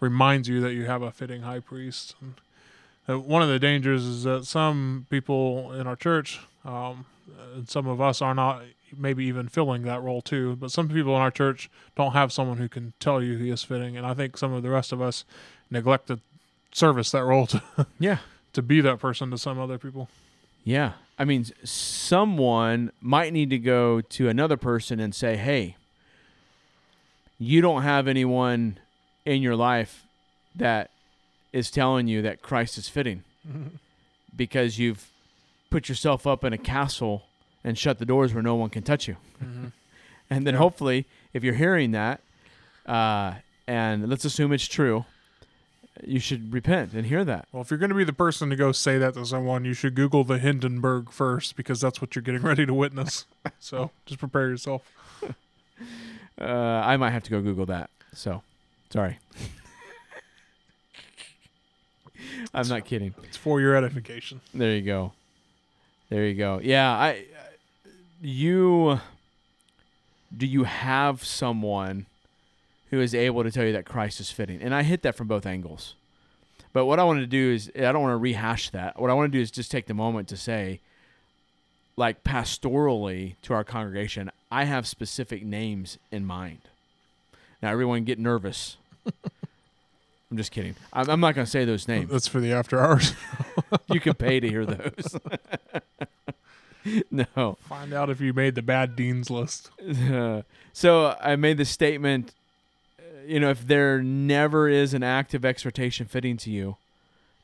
reminds 0.00 0.48
you 0.48 0.60
that 0.60 0.72
you 0.74 0.84
have 0.86 1.02
a 1.02 1.10
fitting 1.10 1.42
high 1.42 1.60
priest? 1.60 2.14
And 2.20 2.34
uh, 3.08 3.18
one 3.18 3.42
of 3.42 3.48
the 3.48 3.58
dangers 3.58 4.04
is 4.04 4.24
that 4.24 4.44
some 4.44 5.06
people 5.10 5.72
in 5.72 5.86
our 5.86 5.96
church, 5.96 6.40
um, 6.64 7.06
and 7.54 7.68
some 7.68 7.86
of 7.86 8.00
us 8.00 8.20
are 8.20 8.34
not 8.34 8.62
maybe 8.96 9.24
even 9.24 9.48
filling 9.48 9.82
that 9.82 10.02
role 10.02 10.20
too, 10.20 10.56
but 10.56 10.70
some 10.72 10.88
people 10.88 11.14
in 11.14 11.22
our 11.22 11.30
church 11.30 11.70
don't 11.96 12.12
have 12.12 12.32
someone 12.32 12.58
who 12.58 12.68
can 12.68 12.92
tell 12.98 13.22
you 13.22 13.36
he 13.38 13.48
is 13.50 13.62
fitting. 13.62 13.96
And 13.96 14.04
I 14.06 14.14
think 14.14 14.36
some 14.36 14.52
of 14.52 14.62
the 14.62 14.70
rest 14.70 14.92
of 14.92 15.00
us 15.00 15.24
neglect 15.70 16.08
to 16.08 16.18
service 16.72 17.10
that 17.12 17.22
role 17.24 17.46
to 17.48 17.62
Yeah. 17.98 18.18
to 18.52 18.62
be 18.62 18.80
that 18.80 18.98
person 18.98 19.30
to 19.30 19.38
some 19.38 19.58
other 19.60 19.78
people. 19.78 20.08
Yeah. 20.64 20.92
I 21.18 21.24
mean, 21.24 21.44
someone 21.64 22.90
might 23.00 23.32
need 23.32 23.50
to 23.50 23.58
go 23.58 24.00
to 24.00 24.28
another 24.28 24.56
person 24.56 24.98
and 25.00 25.14
say, 25.14 25.36
hey, 25.36 25.76
you 27.40 27.60
don't 27.62 27.82
have 27.82 28.06
anyone 28.06 28.78
in 29.24 29.40
your 29.42 29.56
life 29.56 30.04
that 30.54 30.90
is 31.52 31.70
telling 31.70 32.06
you 32.06 32.22
that 32.22 32.42
Christ 32.42 32.78
is 32.78 32.88
fitting 32.88 33.24
because 34.36 34.78
you've 34.78 35.08
put 35.70 35.88
yourself 35.88 36.26
up 36.26 36.44
in 36.44 36.52
a 36.52 36.58
castle 36.58 37.22
and 37.64 37.76
shut 37.78 37.98
the 37.98 38.04
doors 38.04 38.32
where 38.34 38.42
no 38.42 38.54
one 38.54 38.70
can 38.70 38.82
touch 38.82 39.08
you. 39.08 39.16
And 40.32 40.46
then 40.46 40.54
Yeah. 40.54 40.58
hopefully, 40.58 41.06
if 41.34 41.42
you're 41.42 41.54
hearing 41.54 41.90
that, 41.90 42.20
uh, 42.86 43.34
and 43.66 44.08
let's 44.08 44.24
assume 44.24 44.52
it's 44.52 44.68
true, 44.68 45.04
you 46.06 46.20
should 46.20 46.52
repent 46.52 46.92
and 46.92 47.04
hear 47.04 47.24
that. 47.24 47.48
Well, 47.50 47.62
if 47.62 47.70
you're 47.70 47.78
going 47.78 47.90
to 47.90 47.96
be 47.96 48.04
the 48.04 48.12
person 48.12 48.48
to 48.50 48.54
go 48.54 48.70
say 48.70 48.96
that 48.96 49.14
to 49.14 49.26
someone, 49.26 49.64
you 49.64 49.74
should 49.74 49.96
Google 49.96 50.22
the 50.22 50.38
Hindenburg 50.38 51.10
first 51.10 51.56
because 51.56 51.80
that's 51.80 52.00
what 52.00 52.14
you're 52.14 52.22
getting 52.22 52.42
ready 52.52 52.64
to 52.64 52.72
witness. 52.72 53.24
so 53.58 53.90
just 54.06 54.20
prepare 54.20 54.48
yourself. 54.50 54.82
Uh, 56.38 56.44
I 56.44 56.96
might 56.96 57.10
have 57.10 57.22
to 57.24 57.30
go 57.30 57.40
Google 57.40 57.66
that. 57.66 57.90
So, 58.12 58.42
sorry. 58.90 59.18
I'm 62.54 62.68
not 62.68 62.84
kidding. 62.84 63.14
It's 63.24 63.36
for 63.36 63.60
your 63.60 63.76
edification. 63.76 64.40
There 64.52 64.74
you 64.74 64.82
go. 64.82 65.12
There 66.08 66.26
you 66.26 66.34
go. 66.34 66.60
Yeah, 66.62 66.90
I. 66.90 67.24
You. 68.20 69.00
Do 70.36 70.46
you 70.46 70.64
have 70.64 71.24
someone 71.24 72.06
who 72.90 73.00
is 73.00 73.14
able 73.14 73.42
to 73.42 73.50
tell 73.50 73.64
you 73.64 73.72
that 73.72 73.84
Christ 73.84 74.20
is 74.20 74.30
fitting? 74.30 74.62
And 74.62 74.74
I 74.74 74.82
hit 74.82 75.02
that 75.02 75.16
from 75.16 75.26
both 75.26 75.44
angles. 75.44 75.94
But 76.72 76.86
what 76.86 77.00
I 77.00 77.04
want 77.04 77.20
to 77.20 77.26
do 77.26 77.52
is, 77.52 77.70
I 77.74 77.92
don't 77.92 78.02
want 78.02 78.12
to 78.12 78.16
rehash 78.18 78.70
that. 78.70 79.00
What 79.00 79.10
I 79.10 79.14
want 79.14 79.32
to 79.32 79.36
do 79.36 79.42
is 79.42 79.50
just 79.50 79.70
take 79.70 79.86
the 79.86 79.94
moment 79.94 80.28
to 80.28 80.36
say, 80.36 80.80
like 81.96 82.22
pastorally 82.22 83.34
to 83.42 83.54
our 83.54 83.64
congregation, 83.64 84.30
I 84.50 84.64
have 84.64 84.86
specific 84.86 85.44
names 85.44 85.98
in 86.10 86.24
mind. 86.24 86.60
Now, 87.62 87.70
everyone 87.70 88.04
get 88.04 88.18
nervous. 88.18 88.76
I'm 90.30 90.36
just 90.36 90.52
kidding. 90.52 90.74
I'm, 90.92 91.10
I'm 91.10 91.20
not 91.20 91.34
going 91.34 91.44
to 91.44 91.50
say 91.50 91.64
those 91.64 91.88
names. 91.88 92.10
That's 92.10 92.28
for 92.28 92.40
the 92.40 92.52
after 92.52 92.80
hours. 92.80 93.14
You 93.92 94.00
can 94.00 94.14
pay 94.14 94.40
to 94.40 94.48
hear 94.48 94.66
those. 94.66 95.16
no. 97.10 97.56
Find 97.68 97.92
out 97.92 98.10
if 98.10 98.20
you 98.20 98.32
made 98.32 98.56
the 98.56 98.62
bad 98.62 98.96
dean's 98.96 99.30
list. 99.30 99.70
so 100.72 101.16
I 101.20 101.36
made 101.36 101.56
the 101.56 101.64
statement, 101.64 102.32
uh, 102.98 103.02
you 103.26 103.38
know, 103.38 103.50
if 103.50 103.64
there 103.66 104.02
never 104.02 104.68
is 104.68 104.92
an 104.92 105.04
act 105.04 105.34
of 105.34 105.44
exhortation 105.44 106.06
fitting 106.06 106.36
to 106.38 106.50
you, 106.50 106.76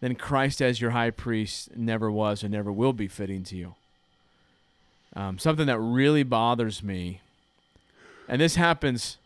then 0.00 0.14
Christ 0.16 0.60
as 0.60 0.80
your 0.80 0.90
high 0.90 1.10
priest 1.10 1.76
never 1.76 2.10
was 2.10 2.42
and 2.42 2.52
never 2.52 2.72
will 2.72 2.92
be 2.92 3.08
fitting 3.08 3.44
to 3.44 3.56
you. 3.56 3.74
Um, 5.16 5.38
something 5.38 5.66
that 5.66 5.79
really 5.79 6.24
bothers 6.24 6.83
me, 6.83 7.22
and 8.29 8.38
this 8.38 8.57
happens 8.57 9.16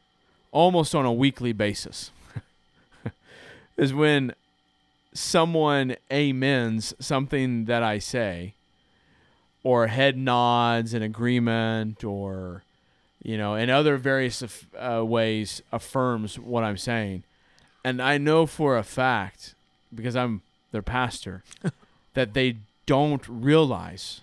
almost 0.52 0.94
on 0.94 1.04
a 1.04 1.12
weekly 1.12 1.52
basis, 1.52 2.12
is 3.76 3.92
when 3.92 4.32
someone 5.12 5.96
amens 6.08 6.94
something 7.00 7.64
that 7.64 7.82
I 7.82 7.98
say, 7.98 8.54
or 9.64 9.88
head 9.88 10.16
nods 10.16 10.94
in 10.94 11.02
agreement, 11.02 12.04
or 12.04 12.62
you 13.20 13.36
know, 13.36 13.56
in 13.56 13.68
other 13.68 13.96
various 13.96 14.44
uh, 14.78 15.04
ways 15.04 15.60
affirms 15.72 16.38
what 16.38 16.62
I'm 16.62 16.78
saying, 16.78 17.24
and 17.84 18.00
I 18.00 18.16
know 18.16 18.46
for 18.46 18.78
a 18.78 18.84
fact 18.84 19.56
because 19.92 20.14
I'm 20.14 20.42
their 20.70 20.82
pastor 20.82 21.42
that 22.14 22.34
they 22.34 22.58
don't 22.86 23.28
realize 23.28 24.20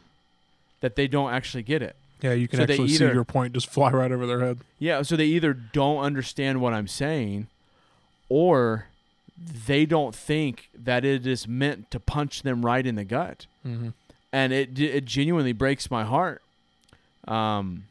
that 0.81 0.95
they 0.95 1.07
don't 1.07 1.31
actually 1.31 1.63
get 1.63 1.81
it. 1.81 1.95
Yeah, 2.21 2.33
you 2.33 2.47
can 2.47 2.57
So 2.57 2.63
actually 2.63 2.87
see 2.89 3.03
your 3.03 3.23
point 3.23 3.53
just 3.53 3.67
fly 3.67 3.91
right 3.91 4.11
over 4.11 4.25
their 4.25 4.39
head. 4.39 4.59
Yeah, 4.79 5.01
so 5.03 5.15
they 5.15 5.25
either 5.25 5.53
don't 5.53 5.99
understand 6.03 6.61
what 6.61 6.73
I'm 6.73 6.87
saying 6.87 7.47
or 8.29 8.87
they 9.37 9.85
don't 9.85 10.15
think 10.15 10.69
that 10.73 11.05
it 11.05 11.27
is 11.27 11.47
meant 11.47 11.91
to 11.91 11.99
punch 11.99 12.41
them 12.41 12.65
right 12.65 12.85
in 12.85 12.95
the 12.95 13.03
gut. 13.03 13.45
Mm-hmm. 13.65 13.89
And 14.33 14.51
it 14.51 14.79
it 14.79 15.05
genuinely 15.05 15.53
breaks 15.53 15.91
my 15.91 16.03
heart. 16.03 16.41
Um 17.27 17.83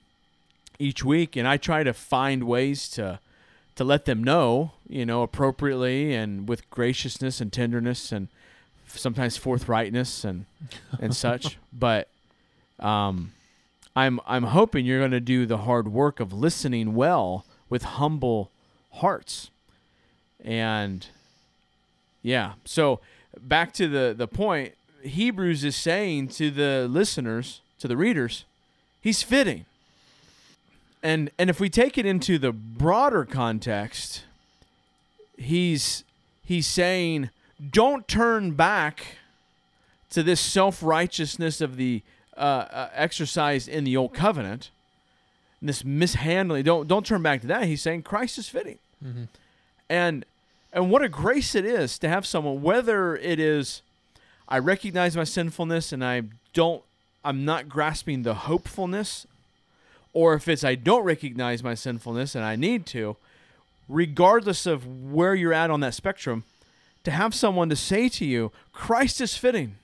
each 0.78 1.04
week 1.04 1.36
and 1.36 1.48
I 1.48 1.56
try 1.56 1.82
to 1.84 1.92
find 1.92 2.44
ways 2.44 2.88
to 2.90 3.20
to 3.76 3.84
let 3.84 4.06
them 4.06 4.24
know, 4.24 4.72
you 4.88 5.06
know, 5.06 5.22
appropriately 5.22 6.14
and 6.14 6.48
with 6.48 6.68
graciousness 6.70 7.40
and 7.40 7.52
tenderness 7.52 8.10
and 8.10 8.28
sometimes 8.88 9.38
forthrightness 9.38 10.24
and 10.24 10.46
and 11.00 11.14
such. 11.14 11.58
But 11.72 12.08
um, 12.78 13.32
I'm 13.94 14.20
I'm 14.26 14.44
hoping 14.44 14.84
you're 14.84 14.98
going 14.98 15.10
to 15.12 15.20
do 15.20 15.46
the 15.46 15.58
hard 15.58 15.88
work 15.88 16.20
of 16.20 16.32
listening 16.32 16.94
well 16.94 17.46
with 17.68 17.82
humble 17.82 18.50
hearts. 18.92 19.50
And 20.44 21.06
yeah, 22.22 22.52
so 22.64 23.00
back 23.40 23.72
to 23.74 23.88
the 23.88 24.14
the 24.16 24.28
point, 24.28 24.74
Hebrews 25.02 25.64
is 25.64 25.76
saying 25.76 26.28
to 26.28 26.50
the 26.50 26.86
listeners, 26.88 27.60
to 27.78 27.88
the 27.88 27.96
readers, 27.96 28.44
he's 29.00 29.22
fitting. 29.22 29.64
And 31.02 31.30
and 31.38 31.48
if 31.48 31.60
we 31.60 31.70
take 31.70 31.96
it 31.96 32.04
into 32.04 32.38
the 32.38 32.52
broader 32.52 33.24
context, 33.24 34.24
he's 35.38 36.04
he's 36.44 36.66
saying 36.66 37.30
don't 37.70 38.06
turn 38.06 38.52
back 38.52 39.16
to 40.10 40.22
this 40.22 40.40
self-righteousness 40.40 41.60
of 41.60 41.76
the 41.76 42.02
uh, 42.36 42.40
uh, 42.40 42.90
exercised 42.94 43.68
in 43.68 43.84
the 43.84 43.96
old 43.96 44.14
covenant 44.14 44.70
this 45.62 45.84
mishandling 45.84 46.62
don't 46.64 46.86
don't 46.86 47.04
turn 47.04 47.22
back 47.22 47.40
to 47.40 47.46
that. 47.46 47.64
He's 47.64 47.82
saying 47.82 48.02
christ 48.02 48.38
is 48.38 48.48
fitting. 48.48 48.78
Mm-hmm. 49.04 49.24
and 49.90 50.24
and 50.72 50.90
what 50.90 51.02
a 51.02 51.08
grace 51.08 51.54
it 51.54 51.64
is 51.64 51.98
to 51.98 52.08
have 52.08 52.26
someone 52.26 52.62
whether 52.62 53.14
it 53.16 53.38
is 53.38 53.82
i 54.48 54.58
recognize 54.58 55.14
my 55.14 55.24
sinfulness 55.24 55.92
and 55.92 56.02
i 56.02 56.22
don't 56.54 56.82
i'm 57.22 57.44
not 57.44 57.68
grasping 57.68 58.22
the 58.22 58.32
hopefulness 58.34 59.26
or 60.14 60.32
if 60.32 60.48
it's 60.48 60.64
i 60.64 60.74
don't 60.74 61.04
recognize 61.04 61.62
my 61.62 61.74
sinfulness 61.74 62.34
and 62.34 62.42
i 62.42 62.56
need 62.56 62.86
to 62.86 63.16
regardless 63.86 64.64
of 64.64 64.86
where 64.86 65.34
you're 65.34 65.52
at 65.52 65.70
on 65.70 65.80
that 65.80 65.92
spectrum 65.92 66.44
to 67.04 67.10
have 67.10 67.34
someone 67.34 67.68
to 67.68 67.76
say 67.76 68.08
to 68.08 68.24
you 68.24 68.50
christ 68.72 69.20
is 69.20 69.36
fitting 69.36 69.76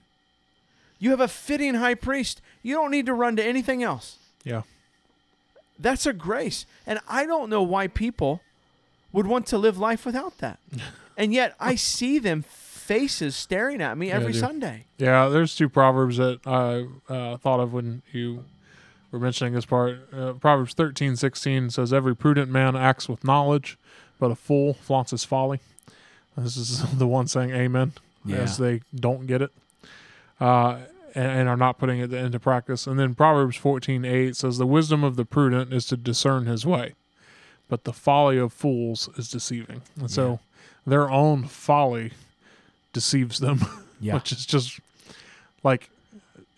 you 1.03 1.11
have 1.11 1.21
a 1.21 1.29
fitting 1.29 1.75
high 1.75 1.95
priest 1.95 2.41
you 2.63 2.75
don't 2.75 2.91
need 2.91 3.07
to 3.07 3.13
run 3.15 3.35
to 3.37 3.43
anything 3.45 3.83
else 3.83 4.17
Yeah. 4.45 4.63
that's 5.79 6.07
a 6.07 6.13
grace. 6.13 6.65
And 6.87 7.01
I 7.09 7.27
don't 7.27 7.51
know 7.51 7.63
why 7.63 7.89
people 7.89 8.41
would 9.13 9.27
want 9.27 9.47
to 9.49 9.59
live 9.59 9.77
life 9.79 10.07
without 10.07 10.39
that. 10.39 10.59
and 11.17 11.33
yet 11.35 11.55
I 11.59 11.75
see 11.75 12.19
them 12.21 12.43
faces 12.43 13.35
staring 13.37 13.83
at 13.83 13.99
me 13.99 14.11
every 14.11 14.33
dude. 14.33 14.41
Sunday. 14.41 14.85
Yeah, 14.99 15.29
there's 15.29 15.55
two 15.57 15.69
proverbs 15.69 16.17
that 16.19 16.41
I 16.47 16.87
uh, 17.13 17.37
thought 17.39 17.61
of 17.61 17.73
when 17.73 18.03
you 18.13 18.45
were 19.11 19.19
mentioning 19.19 19.55
this 19.55 19.65
part. 19.67 19.99
Uh, 20.13 20.33
proverbs 20.35 20.73
thirteen 20.75 21.17
sixteen 21.17 21.71
says, 21.71 21.93
"Every 21.93 22.15
prudent 22.17 22.51
man 22.51 22.75
acts 22.77 23.09
with 23.09 23.23
knowledge, 23.25 23.77
but 24.19 24.31
a 24.31 24.35
fool 24.35 24.75
flaunts 24.75 25.11
his 25.13 25.25
folly." 25.25 25.61
This 26.37 26.57
is 26.57 26.83
the 26.99 27.07
one 27.07 27.27
saying 27.29 27.51
"Amen" 27.51 27.93
as 28.31 28.57
they 28.59 28.81
don't 28.95 29.27
get 29.27 29.43
it 29.43 29.51
uh, 30.41 30.79
and, 31.15 31.27
and 31.27 31.49
are 31.49 31.57
not 31.57 31.79
putting 31.79 31.99
it 32.01 32.13
into 32.13 32.41
practice. 32.41 32.87
And 32.87 32.99
then 32.99 33.15
Proverbs 33.15 33.57
fourteen 33.57 34.05
eight 34.05 34.37
says, 34.37 34.59
"The 34.59 34.67
wisdom 34.67 35.05
of 35.05 35.17
the 35.17 35.25
prudent 35.25 35.73
is 35.73 35.87
to 35.87 35.97
discern 35.97 36.47
his 36.47 36.65
way, 36.67 36.95
but 37.69 37.85
the 37.85 37.93
folly 37.93 38.39
of 38.39 38.53
fools 38.53 39.09
is 39.17 39.29
deceiving." 39.31 39.83
And 39.99 40.11
so, 40.11 40.41
their 40.87 41.11
own 41.11 41.45
folly 41.45 42.13
deceives 42.93 43.39
them 43.39 43.61
Yeah. 44.01 44.15
which 44.15 44.33
is 44.33 44.45
just 44.45 44.81
like 45.63 45.89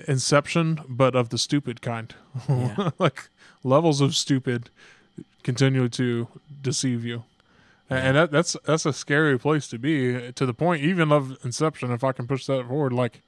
Inception, 0.08 0.80
but 0.88 1.14
of 1.14 1.28
the 1.28 1.38
stupid 1.38 1.80
kind. 1.80 2.12
Yeah. 2.48 2.90
like 2.98 3.28
levels 3.62 4.00
of 4.00 4.14
stupid 4.16 4.70
continue 5.42 5.88
to 5.90 6.26
deceive 6.62 7.04
you, 7.04 7.22
and 7.88 8.16
that, 8.16 8.30
that's 8.32 8.56
that's 8.64 8.86
a 8.86 8.92
scary 8.92 9.38
place 9.38 9.68
to 9.68 9.78
be. 9.78 10.32
To 10.32 10.46
the 10.46 10.54
point, 10.54 10.82
even 10.82 11.12
of 11.12 11.38
Inception, 11.44 11.92
if 11.92 12.02
I 12.02 12.12
can 12.12 12.26
push 12.26 12.46
that 12.46 12.66
forward, 12.66 12.92
like 12.92 13.20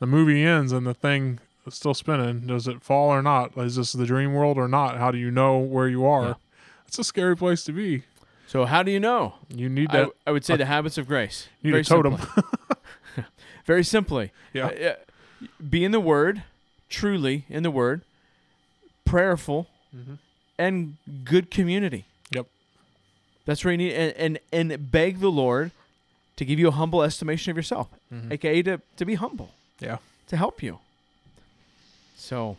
the 0.00 0.06
movie 0.06 0.42
ends 0.44 0.72
and 0.72 0.86
the 0.86 0.94
thing 0.94 1.40
is 1.66 1.74
still 1.74 1.94
spinning. 1.94 2.46
Does 2.46 2.66
it 2.68 2.82
fall 2.82 3.08
or 3.10 3.22
not? 3.22 3.56
Is 3.56 3.76
this 3.76 3.92
the 3.92 4.06
dream 4.06 4.32
world 4.34 4.56
or 4.58 4.68
not? 4.68 4.96
How 4.98 5.10
do 5.10 5.18
you 5.18 5.30
know 5.30 5.58
where 5.58 5.88
you 5.88 6.04
are? 6.06 6.24
Yeah. 6.26 6.34
It's 6.86 6.98
a 6.98 7.04
scary 7.04 7.36
place 7.36 7.64
to 7.64 7.72
be. 7.72 8.04
So 8.46 8.64
how 8.64 8.82
do 8.82 8.90
you 8.90 9.00
know? 9.00 9.34
You 9.54 9.68
need 9.68 9.90
I, 9.90 9.98
that. 10.04 10.10
I 10.26 10.30
would 10.30 10.44
say 10.44 10.56
the 10.56 10.64
habits 10.64 10.96
of 10.96 11.06
grace. 11.06 11.48
you 11.60 11.68
need 11.72 11.72
Very 11.72 11.80
a 11.82 11.84
totem. 11.84 12.16
simply. 12.18 12.42
Very 13.66 13.84
simply. 13.84 14.32
Yeah. 14.54 14.66
Uh, 14.68 15.46
be 15.68 15.84
in 15.84 15.92
the 15.92 16.00
Word, 16.00 16.42
truly 16.88 17.44
in 17.50 17.62
the 17.62 17.70
Word, 17.70 18.00
prayerful, 19.04 19.66
Mhm. 19.94 20.18
and 20.58 20.96
good 21.24 21.50
community. 21.50 22.04
Yep. 22.30 22.46
That's 23.46 23.64
where 23.64 23.72
you 23.72 23.78
need 23.78 23.92
and, 23.92 24.38
and 24.52 24.70
and 24.72 24.90
beg 24.90 25.20
the 25.20 25.30
Lord 25.30 25.70
to 26.36 26.44
give 26.44 26.58
you 26.58 26.68
a 26.68 26.72
humble 26.72 27.02
estimation 27.02 27.50
of 27.50 27.56
yourself, 27.56 27.88
Mhm. 28.12 28.32
aka 28.32 28.62
to, 28.62 28.80
to 28.96 29.04
be 29.04 29.14
humble. 29.14 29.50
Yeah. 29.80 29.98
To 30.28 30.36
help 30.36 30.62
you. 30.62 30.78
So 32.16 32.56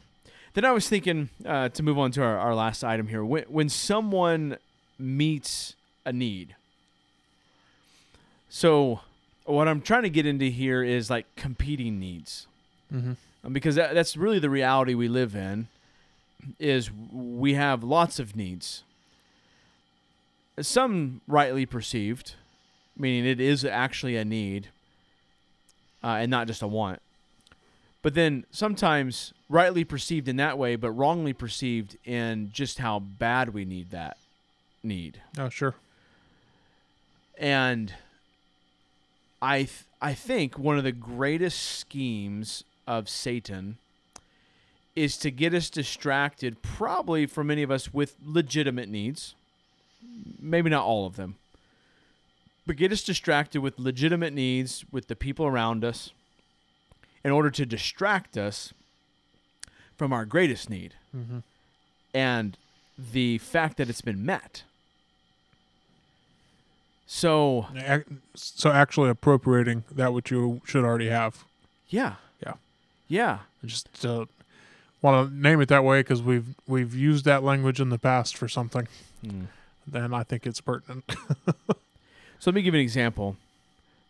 then 0.54 0.66
I 0.66 0.72
was 0.72 0.88
thinking 0.90 1.30
uh, 1.46 1.70
to 1.70 1.84
move 1.84 1.98
on 2.00 2.12
to 2.12 2.24
our, 2.24 2.38
our 2.38 2.56
last 2.56 2.84
item 2.84 3.08
here. 3.08 3.24
When 3.24 3.44
when 3.44 3.70
someone 3.70 4.58
meets 4.98 5.76
a 6.06 6.12
need. 6.14 6.56
So 8.50 9.02
what 9.46 9.68
I'm 9.68 9.82
trying 9.82 10.04
to 10.04 10.10
get 10.10 10.26
into 10.26 10.46
here 10.46 10.84
is 10.84 11.10
like 11.10 11.26
competing 11.36 12.00
needs 12.00 12.48
Mm-hmm. 12.94 13.14
um, 13.44 13.54
because 13.54 13.76
that, 13.76 13.94
that's 13.94 14.18
really 14.18 14.40
the 14.40 14.50
reality 14.50 14.96
we 14.96 15.08
live 15.08 15.36
in 15.36 15.68
is 16.58 16.90
we 17.14 17.54
have 17.54 17.84
lots 17.84 18.18
of 18.18 18.36
needs 18.36 18.82
some 20.60 21.22
rightly 21.28 21.68
perceived 21.68 22.34
meaning 22.98 23.30
it 23.30 23.40
is 23.40 23.64
actually 23.64 24.16
a 24.18 24.26
need 24.26 24.70
uh, 26.04 26.18
and 26.20 26.32
not 26.32 26.48
just 26.48 26.64
a 26.64 26.68
want 26.68 27.00
but 28.02 28.14
then 28.14 28.46
sometimes 28.52 29.34
rightly 29.50 29.84
perceived 29.84 30.28
in 30.28 30.36
that 30.38 30.58
way 30.58 30.76
but 30.76 30.92
wrongly 30.92 31.34
perceived 31.34 31.98
in 32.06 32.50
just 32.54 32.80
how 32.80 33.00
bad 33.00 33.54
we 33.54 33.66
need 33.66 33.92
that 33.92 34.18
need 34.84 35.22
Oh, 35.38 35.50
sure. 35.50 35.76
and 37.38 37.94
I 39.42 39.60
th- 39.60 39.84
I 40.02 40.14
think 40.14 40.58
one 40.58 40.78
of 40.78 40.84
the 40.84 40.92
greatest 40.92 41.62
schemes 41.62 42.64
of 42.88 43.08
Satan 43.10 43.78
is 44.96 45.18
to 45.18 45.32
get 45.32 45.54
us 45.54 45.70
distracted, 45.70 46.62
probably 46.62 47.26
for 47.26 47.44
many 47.44 47.64
of 47.64 47.72
us 47.72 47.94
with 47.94 48.16
legitimate 48.26 48.90
needs. 48.90 49.36
Maybe 50.42 50.70
not 50.70 50.84
all 50.86 51.06
of 51.06 51.16
them. 51.16 51.36
But 52.66 52.76
get 52.78 52.92
us 52.92 53.04
distracted 53.04 53.62
with 53.62 53.80
legitimate 53.80 54.34
needs 54.34 54.84
with 54.92 55.08
the 55.08 55.16
people 55.16 55.46
around 55.46 55.84
us 55.86 56.12
in 57.24 57.32
order 57.32 57.50
to 57.52 57.66
distract 57.66 58.38
us 58.38 58.74
from 59.98 60.14
our 60.14 60.26
greatest 60.26 60.70
need 60.70 60.94
Mm-hmm. 61.16 61.40
and 62.14 62.58
the 62.98 63.38
fact 63.40 63.78
that 63.78 63.90
it's 63.90 64.02
been 64.02 64.26
met. 64.26 64.64
So, 67.08 67.68
So 68.36 68.72
actually 68.72 69.10
appropriating 69.10 69.84
that 69.92 70.14
which 70.14 70.30
you 70.32 70.62
should 70.66 70.84
already 70.84 71.10
have. 71.10 71.44
yeah. 71.90 72.16
Yeah. 72.46 72.54
Yeah. 73.08 73.40
I 73.64 73.68
just 73.68 74.06
uh, 74.06 74.26
want 75.02 75.30
to 75.30 75.36
name 75.36 75.60
it 75.62 75.70
that 75.70 75.84
way 75.84 76.02
because 76.02 76.22
we've 76.22 76.46
we've 76.68 76.94
used 76.94 77.26
that 77.26 77.44
language 77.44 77.82
in 77.82 77.90
the 77.90 77.98
past 77.98 78.38
for 78.38 78.48
something. 78.48 78.88
Then 79.88 80.14
I 80.14 80.24
think 80.24 80.46
it's 80.46 80.62
pertinent. 80.62 81.04
So 82.42 82.52
let 82.52 82.56
me 82.56 82.62
give 82.62 82.74
you 82.74 82.80
an 82.80 82.84
example. 82.86 83.36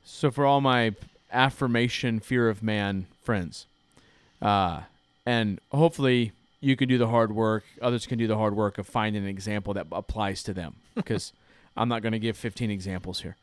So 0.06 0.30
for 0.30 0.46
all 0.46 0.62
my 0.62 0.94
affirmation, 1.32 2.20
fear 2.20 2.50
of 2.50 2.64
man 2.64 3.08
friends, 3.24 3.66
uh, 4.42 4.82
and 5.26 5.60
hopefully 5.72 6.32
you 6.62 6.76
can 6.76 6.90
do 6.90 6.98
the 6.98 7.08
hard 7.08 7.34
work. 7.34 7.64
Others 7.82 8.08
can 8.08 8.18
do 8.18 8.28
the 8.28 8.38
hard 8.38 8.56
work 8.56 8.78
of 8.78 8.88
finding 8.88 9.24
an 9.24 9.30
example 9.30 9.74
that 9.74 9.88
applies 9.92 10.44
to 10.44 10.54
them. 10.54 10.76
Because 10.96 11.34
I'm 11.78 11.90
not 11.90 12.02
going 12.02 12.12
to 12.14 12.20
give 12.20 12.38
15 12.38 12.70
examples 12.70 13.22
here. 13.22 13.38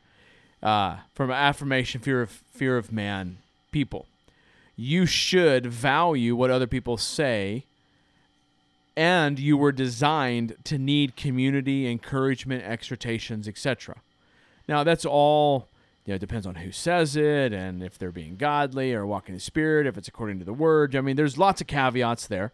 Uh, 0.61 0.97
from 1.13 1.31
affirmation, 1.31 2.01
fear 2.01 2.21
of 2.21 2.29
fear 2.29 2.77
of 2.77 2.91
man 2.91 3.37
people, 3.71 4.07
you 4.75 5.05
should 5.05 5.65
value 5.65 6.35
what 6.35 6.49
other 6.49 6.67
people 6.67 6.97
say. 6.97 7.63
And 8.95 9.37
you 9.37 9.57
were 9.57 9.71
designed 9.71 10.55
to 10.63 10.79
need 10.79 11.15
community, 11.15 11.87
encouragement, 11.87 12.63
exhortations, 12.63 13.47
etc. 13.47 13.97
Now 14.67 14.83
that's 14.83 15.05
all 15.05 15.67
you 16.07 16.13
know, 16.13 16.15
it 16.15 16.19
depends 16.19 16.47
on 16.47 16.55
who 16.55 16.71
says 16.71 17.17
it 17.17 17.51
and 17.51 17.83
if 17.83 17.99
they're 17.99 18.13
being 18.13 18.37
godly 18.37 18.93
or 18.93 19.05
walking 19.05 19.33
in 19.33 19.35
the 19.35 19.41
spirit, 19.41 19.85
if 19.85 19.97
it's 19.97 20.07
according 20.07 20.39
to 20.39 20.45
the 20.45 20.53
word. 20.53 20.95
I 20.95 21.01
mean, 21.01 21.17
there's 21.17 21.37
lots 21.37 21.59
of 21.59 21.67
caveats 21.67 22.27
there. 22.27 22.53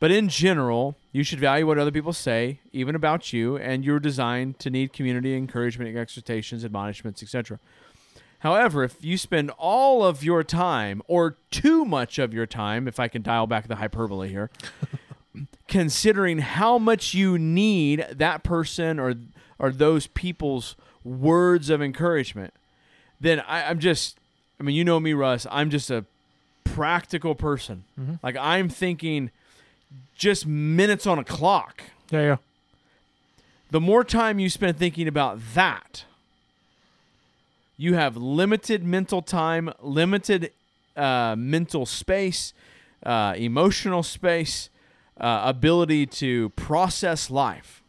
But 0.00 0.10
in 0.10 0.28
general, 0.28 0.96
you 1.12 1.22
should 1.22 1.38
value 1.38 1.68
what 1.68 1.78
other 1.78 1.92
people 1.92 2.12
say, 2.12 2.58
even 2.72 2.96
about 2.96 3.32
you, 3.32 3.56
and 3.56 3.84
you're 3.84 4.00
designed 4.00 4.58
to 4.58 4.70
need 4.70 4.92
community, 4.92 5.36
encouragement, 5.36 5.96
exhortations, 5.96 6.64
admonishments, 6.64 7.22
etc. 7.22 7.60
However, 8.40 8.82
if 8.82 8.96
you 9.04 9.16
spend 9.18 9.52
all 9.56 10.04
of 10.04 10.24
your 10.24 10.42
time, 10.42 11.00
or 11.06 11.36
too 11.52 11.84
much 11.84 12.18
of 12.18 12.34
your 12.34 12.46
time, 12.46 12.88
if 12.88 12.98
I 12.98 13.06
can 13.06 13.22
dial 13.22 13.46
back 13.46 13.68
the 13.68 13.76
hyperbole 13.76 14.28
here, 14.28 14.50
considering 15.68 16.38
how 16.38 16.76
much 16.78 17.14
you 17.14 17.38
need 17.38 18.04
that 18.10 18.42
person 18.42 18.98
or 18.98 19.14
are 19.60 19.70
those 19.70 20.08
people's 20.08 20.76
words 21.08 21.70
of 21.70 21.80
encouragement, 21.82 22.52
then 23.20 23.40
I, 23.40 23.64
I'm 23.68 23.78
just, 23.78 24.18
I 24.60 24.62
mean, 24.62 24.76
you 24.76 24.84
know 24.84 25.00
me, 25.00 25.12
Russ. 25.12 25.46
I'm 25.50 25.70
just 25.70 25.90
a 25.90 26.04
practical 26.64 27.34
person. 27.34 27.84
Mhm. 27.98 28.18
Like 28.22 28.36
I'm 28.36 28.68
thinking 28.68 29.30
just 30.16 30.46
minutes 30.46 31.06
on 31.06 31.18
a 31.18 31.24
clock. 31.24 31.82
Yeah, 32.10 32.20
yeah. 32.22 32.36
The 33.70 33.80
more 33.80 34.04
time 34.04 34.38
you 34.38 34.48
spend 34.50 34.78
thinking 34.78 35.08
about 35.08 35.38
that, 35.54 36.04
you 37.76 37.94
have 37.94 38.16
limited 38.16 38.82
mental 38.82 39.22
time, 39.22 39.72
limited 39.80 40.52
uh, 40.96 41.36
mental 41.38 41.86
space, 41.86 42.52
uh, 43.04 43.34
emotional 43.36 44.02
space, 44.02 44.68
uh, 45.20 45.42
ability 45.44 46.06
to 46.06 46.48
process 46.50 47.30
life. 47.30 47.82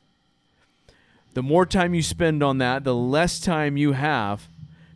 The 1.40 1.44
more 1.44 1.66
time 1.66 1.94
you 1.94 2.04
spend 2.04 2.44
on 2.44 2.58
that, 2.58 2.84
the 2.84 2.94
less 2.94 3.40
time 3.40 3.78
you 3.78 3.94
have 3.94 4.50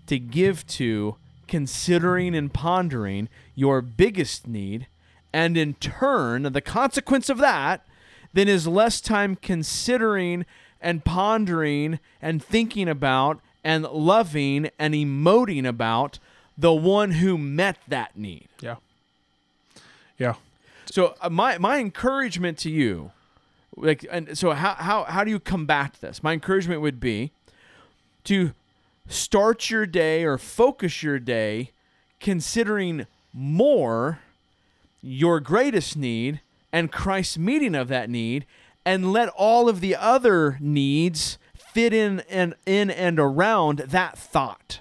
to 0.08 0.19
give 0.19 0.67
to 0.67 1.15
considering 1.47 2.36
and 2.36 2.53
pondering 2.53 3.29
your 3.56 3.82
biggest 3.82 4.45
need. 4.45 4.88
And 5.32 5.56
in 5.56 5.75
turn, 5.75 6.51
the 6.51 6.60
consequence 6.60 7.29
of 7.29 7.38
that 7.38 7.86
then 8.34 8.49
is 8.49 8.67
less 8.67 8.99
time 8.99 9.38
considering 9.38 10.45
and 10.82 11.06
pondering 11.06 12.01
and 12.21 12.43
thinking 12.43 12.89
about 12.89 13.39
and 13.63 13.86
loving 13.86 14.69
and 14.77 14.93
emoting 14.93 15.65
about 15.65 16.19
the 16.58 16.73
one 16.73 17.12
who 17.12 17.38
met 17.38 17.77
that 17.88 18.17
need. 18.17 18.49
Yeah. 18.60 18.75
Yeah. 20.19 20.34
So 20.88 21.15
uh, 21.21 21.29
my 21.29 21.58
my 21.58 21.79
encouragement 21.79 22.58
to 22.58 22.69
you, 22.69 23.13
like, 23.76 24.06
and 24.12 24.38
so 24.38 24.52
how 24.52 24.74
how 24.76 25.04
how 25.06 25.24
do 25.24 25.32
you 25.32 25.40
combat 25.40 25.98
this? 26.02 26.22
My 26.24 26.34
encouragement 26.34 26.82
would 26.82 27.00
be 27.00 27.32
to 28.26 28.54
start 29.08 29.70
your 29.70 29.86
day 29.86 30.24
or 30.24 30.38
focus 30.38 31.04
your 31.04 31.20
day 31.20 31.72
considering 32.20 33.06
more 33.34 34.20
your 35.02 35.40
greatest 35.40 35.98
need 35.98 36.40
and 36.72 36.92
Christ's 36.92 37.38
meeting 37.38 37.76
of 37.76 37.88
that 37.90 38.10
need, 38.10 38.46
and 38.86 39.12
let 39.12 39.30
all 39.30 39.70
of 39.70 39.80
the 39.82 39.96
other 39.96 40.58
needs 40.60 41.38
fit 41.56 41.94
in 41.94 42.22
and 42.30 42.56
in 42.66 42.90
and 42.90 43.20
around 43.20 43.80
that 43.80 44.18
thought. 44.18 44.80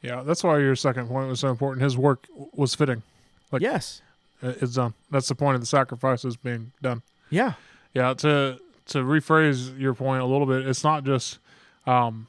Yeah. 0.00 0.22
That's 0.22 0.42
why 0.44 0.58
your 0.58 0.76
second 0.76 1.08
point 1.08 1.28
was 1.28 1.40
so 1.40 1.48
important. 1.48 1.82
His 1.82 1.96
work 1.96 2.26
was 2.52 2.74
fitting. 2.74 3.02
Like- 3.50 3.62
yes. 3.62 4.00
Uh, 4.42 4.52
it's 4.60 4.74
done. 4.74 4.94
That's 5.10 5.28
the 5.28 5.34
point 5.34 5.54
of 5.54 5.60
the 5.60 5.66
sacrifices 5.66 6.36
being 6.36 6.72
done. 6.82 7.02
Yeah. 7.30 7.54
Yeah, 7.94 8.14
to 8.14 8.58
to 8.86 8.98
rephrase 8.98 9.78
your 9.78 9.94
point 9.94 10.22
a 10.22 10.26
little 10.26 10.46
bit, 10.46 10.66
it's 10.66 10.84
not 10.84 11.04
just 11.04 11.38
um, 11.86 12.26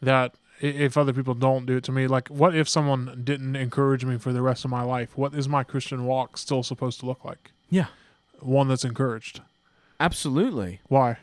that 0.00 0.34
if 0.60 0.96
other 0.96 1.12
people 1.12 1.34
don't 1.34 1.66
do 1.66 1.76
it 1.76 1.84
to 1.84 1.92
me, 1.92 2.06
like 2.06 2.28
what 2.28 2.54
if 2.54 2.68
someone 2.68 3.22
didn't 3.24 3.56
encourage 3.56 4.04
me 4.04 4.16
for 4.16 4.32
the 4.32 4.42
rest 4.42 4.64
of 4.64 4.70
my 4.70 4.82
life? 4.82 5.16
What 5.18 5.34
is 5.34 5.48
my 5.48 5.64
Christian 5.64 6.06
walk 6.06 6.38
still 6.38 6.62
supposed 6.62 7.00
to 7.00 7.06
look 7.06 7.24
like? 7.24 7.50
Yeah. 7.68 7.86
One 8.40 8.68
that's 8.68 8.84
encouraged. 8.84 9.40
Absolutely. 9.98 10.80
Why? 10.88 11.16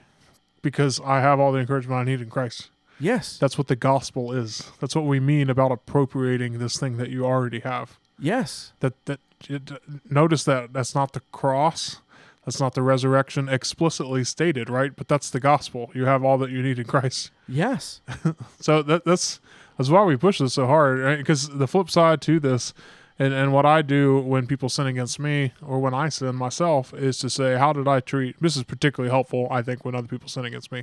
Because 0.61 0.99
I 1.05 1.21
have 1.21 1.39
all 1.39 1.51
the 1.51 1.59
encouragement 1.59 2.01
I 2.01 2.03
need 2.03 2.21
in 2.21 2.29
Christ. 2.29 2.69
Yes. 2.99 3.37
That's 3.37 3.57
what 3.57 3.67
the 3.67 3.77
gospel 3.77 4.33
is. 4.33 4.71
That's 4.81 4.95
what 4.95 5.05
we 5.05 5.21
mean 5.21 5.49
about 5.49 5.71
appropriating 5.71 6.59
this 6.59 6.77
thing 6.77 6.97
that 6.97 7.09
you 7.09 7.25
already 7.25 7.59
have. 7.61 7.97
Yes. 8.17 8.73
That 8.81 8.93
that 9.05 9.19
it, 9.47 9.71
notice 10.09 10.43
that 10.43 10.73
that's 10.73 10.93
not 10.93 11.13
the 11.13 11.21
cross. 11.31 12.01
That's 12.49 12.59
not 12.59 12.73
the 12.73 12.81
resurrection 12.81 13.47
explicitly 13.47 14.23
stated, 14.23 14.71
right? 14.71 14.95
But 14.95 15.07
that's 15.07 15.29
the 15.29 15.39
gospel. 15.39 15.91
You 15.93 16.05
have 16.05 16.23
all 16.23 16.39
that 16.39 16.49
you 16.49 16.63
need 16.63 16.79
in 16.79 16.85
Christ. 16.85 17.29
Yes. 17.47 18.01
So 18.59 18.81
that 18.81 19.05
that's 19.05 19.39
that's 19.77 19.91
why 19.91 20.03
we 20.03 20.17
push 20.17 20.39
this 20.39 20.55
so 20.55 20.65
hard, 20.65 20.97
right? 20.97 21.19
Because 21.19 21.47
the 21.47 21.67
flip 21.67 21.91
side 21.91 22.21
to 22.21 22.39
this, 22.39 22.73
and 23.19 23.35
and 23.35 23.53
what 23.53 23.67
I 23.67 23.83
do 23.83 24.17
when 24.17 24.47
people 24.47 24.67
sin 24.67 24.87
against 24.87 25.19
me 25.19 25.53
or 25.61 25.77
when 25.77 25.93
I 25.93 26.09
sin 26.09 26.35
myself 26.35 26.91
is 26.91 27.19
to 27.19 27.29
say, 27.29 27.55
how 27.55 27.71
did 27.71 27.87
I 27.87 27.99
treat? 27.99 28.41
This 28.41 28.57
is 28.57 28.63
particularly 28.63 29.11
helpful, 29.11 29.47
I 29.51 29.61
think, 29.61 29.85
when 29.85 29.93
other 29.93 30.07
people 30.07 30.27
sin 30.27 30.43
against 30.43 30.71
me. 30.71 30.81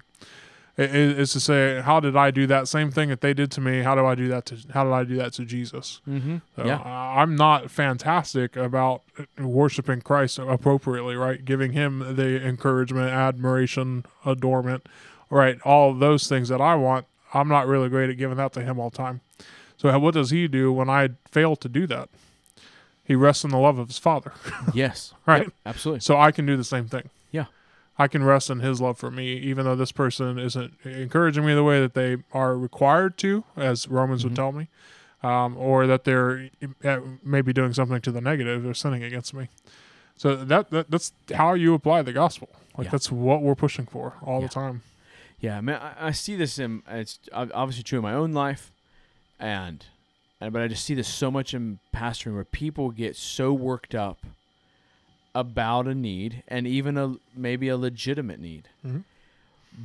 Is 0.78 1.32
to 1.32 1.40
say, 1.40 1.80
how 1.80 2.00
did 2.00 2.16
I 2.16 2.30
do 2.30 2.46
that 2.48 2.68
same 2.68 2.90
thing 2.90 3.08
that 3.08 3.22
they 3.22 3.32
did 3.32 3.50
to 3.52 3.62
me? 3.62 3.80
How 3.82 3.94
do 3.94 4.04
I 4.04 4.14
do 4.14 4.28
that 4.28 4.44
to? 4.46 4.58
How 4.74 4.84
did 4.84 4.92
I 4.92 5.04
do 5.04 5.16
that 5.16 5.32
to 5.34 5.46
Jesus? 5.46 6.02
Mm-hmm. 6.06 6.36
So 6.54 6.66
Yeah. 6.66 6.76
I- 6.84 7.22
I'm 7.22 7.34
not 7.34 7.70
fantastic 7.70 8.56
about 8.56 9.00
worshiping 9.38 10.02
Christ 10.02 10.38
appropriately, 10.38 11.16
right? 11.16 11.42
Giving 11.42 11.72
him 11.72 12.16
the 12.16 12.46
encouragement, 12.46 13.10
admiration, 13.10 14.04
adornment, 14.26 14.86
right? 15.30 15.58
All 15.62 15.94
those 15.94 16.26
things 16.28 16.50
that 16.50 16.60
I 16.60 16.74
want. 16.74 17.06
I'm 17.32 17.48
not 17.48 17.66
really 17.66 17.88
great 17.88 18.10
at 18.10 18.18
giving 18.18 18.36
that 18.36 18.52
to 18.52 18.62
him 18.62 18.78
all 18.78 18.90
the 18.90 18.96
time. 18.98 19.22
So 19.78 19.98
what 19.98 20.12
does 20.14 20.28
he 20.30 20.46
do 20.46 20.72
when 20.72 20.90
I 20.90 21.10
fail 21.30 21.56
to 21.56 21.68
do 21.70 21.86
that? 21.86 22.08
He 23.02 23.14
rests 23.14 23.44
in 23.44 23.50
the 23.50 23.58
love 23.58 23.78
of 23.78 23.88
his 23.88 23.98
father, 23.98 24.32
Yes. 24.74 25.14
right? 25.26 25.44
Yep, 25.44 25.52
absolutely. 25.64 26.00
So 26.00 26.18
I 26.18 26.32
can 26.32 26.44
do 26.44 26.56
the 26.56 26.64
same 26.64 26.86
thing. 26.86 27.08
I 27.98 28.08
can 28.08 28.22
rest 28.22 28.50
in 28.50 28.60
his 28.60 28.80
love 28.80 28.98
for 28.98 29.10
me, 29.10 29.34
even 29.38 29.64
though 29.64 29.74
this 29.76 29.92
person 29.92 30.38
isn't 30.38 30.74
encouraging 30.84 31.46
me 31.46 31.54
the 31.54 31.64
way 31.64 31.80
that 31.80 31.94
they 31.94 32.18
are 32.32 32.56
required 32.56 33.16
to, 33.18 33.44
as 33.56 33.88
Romans 33.88 34.22
would 34.24 34.34
Mhm. 34.34 34.36
tell 34.36 34.52
me, 34.52 34.68
um, 35.22 35.56
or 35.56 35.86
that 35.86 36.04
they're 36.04 36.50
uh, 36.84 37.00
maybe 37.22 37.52
doing 37.52 37.72
something 37.72 38.00
to 38.02 38.12
the 38.12 38.20
negative, 38.20 38.62
they're 38.62 38.74
sinning 38.74 39.02
against 39.02 39.32
me. 39.32 39.48
So 40.18 40.36
that, 40.36 40.70
that 40.70 40.90
that's 40.90 41.12
how 41.34 41.54
you 41.54 41.72
apply 41.74 42.02
the 42.02 42.12
gospel. 42.12 42.48
Like 42.76 42.86
Yeah. 42.86 42.90
that's 42.90 43.10
what 43.10 43.42
we're 43.42 43.54
pushing 43.54 43.86
for 43.86 44.14
all 44.22 44.40
Yeah. 44.40 44.46
the 44.48 44.52
time. 44.52 44.82
Yeah, 45.40 45.60
man, 45.60 45.80
I, 45.80 46.08
I 46.08 46.10
see 46.12 46.36
this 46.36 46.58
in 46.58 46.82
it's 46.88 47.18
obviously 47.32 47.82
true 47.82 47.98
in 47.98 48.02
my 48.02 48.12
own 48.14 48.32
life, 48.32 48.72
and, 49.38 49.84
and 50.40 50.52
but 50.52 50.62
I 50.62 50.68
just 50.68 50.84
see 50.84 50.94
this 50.94 51.08
so 51.08 51.30
much 51.30 51.54
in 51.54 51.78
pastoring 51.94 52.34
where 52.34 52.44
people 52.44 52.90
get 52.90 53.16
so 53.16 53.52
worked 53.52 53.94
up 53.94 54.18
about 55.38 55.86
a 55.86 55.94
need 55.94 56.42
and 56.48 56.66
even 56.66 56.96
a 56.96 57.16
maybe 57.34 57.68
a 57.68 57.76
legitimate 57.76 58.40
need, 58.40 58.68
Mhm. 58.84 59.04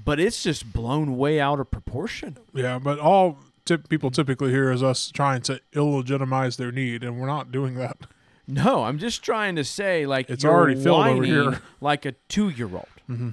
but 0.05 0.19
it's 0.19 0.43
just 0.43 0.71
blown 0.73 1.17
way 1.17 1.39
out 1.39 1.59
of 1.59 1.69
proportion. 1.69 2.37
Yeah, 2.53 2.79
but 2.79 2.99
all 2.99 3.37
tip, 3.65 3.89
people 3.89 4.09
typically 4.11 4.51
hear 4.51 4.71
is 4.71 4.81
us 4.81 5.11
trying 5.11 5.41
to 5.43 5.59
illegitimize 5.73 6.57
their 6.57 6.71
need, 6.71 7.03
and 7.03 7.19
we're 7.19 7.27
not 7.27 7.51
doing 7.51 7.75
that. 7.75 7.97
No, 8.47 8.83
I'm 8.83 8.97
just 8.97 9.23
trying 9.23 9.55
to 9.55 9.63
say 9.63 10.05
like 10.05 10.29
It's 10.29 10.43
already 10.43 10.75
filled 10.81 11.07
over 11.07 11.23
here. 11.23 11.61
like 11.79 12.05
a 12.05 12.13
two 12.27 12.49
year 12.49 12.67
old. 12.73 12.87
Mm-hmm. 13.09 13.29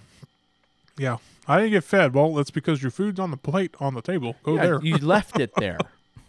Yeah, 0.96 1.16
I 1.48 1.56
didn't 1.58 1.72
get 1.72 1.82
fed. 1.84 2.14
Well, 2.14 2.34
that's 2.34 2.50
because 2.52 2.82
your 2.82 2.90
food's 2.92 3.18
on 3.18 3.30
the 3.32 3.36
plate 3.36 3.74
on 3.80 3.94
the 3.94 4.02
table. 4.02 4.36
Go 4.44 4.54
Yeah, 4.56 4.62
there. 4.62 4.80
You 4.82 4.98
left 4.98 5.40
it 5.40 5.52
there. 5.56 5.78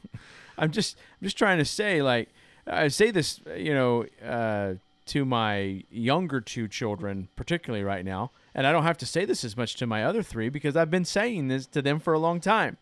I'm 0.57 0.71
just 0.71 0.97
I'm 1.21 1.25
just 1.25 1.37
trying 1.37 1.57
to 1.59 1.65
say 1.65 2.01
like 2.01 2.29
I 2.65 2.87
say 2.87 3.11
this 3.11 3.41
you 3.55 3.73
know 3.73 4.05
uh, 4.25 4.75
to 5.09 5.25
my 5.25 5.83
younger 5.89 6.41
two 6.41 6.67
children 6.67 7.27
particularly 7.35 7.83
right 7.83 8.05
now, 8.05 8.31
and 8.55 8.65
I 8.65 8.71
don't 8.71 8.83
have 8.83 8.97
to 8.99 9.05
say 9.05 9.25
this 9.25 9.43
as 9.43 9.55
much 9.55 9.75
to 9.75 9.87
my 9.87 10.03
other 10.03 10.23
three 10.23 10.49
because 10.49 10.75
I've 10.75 10.91
been 10.91 11.05
saying 11.05 11.47
this 11.47 11.65
to 11.67 11.81
them 11.81 11.99
for 11.99 12.13
a 12.13 12.19
long 12.19 12.39
time. 12.39 12.77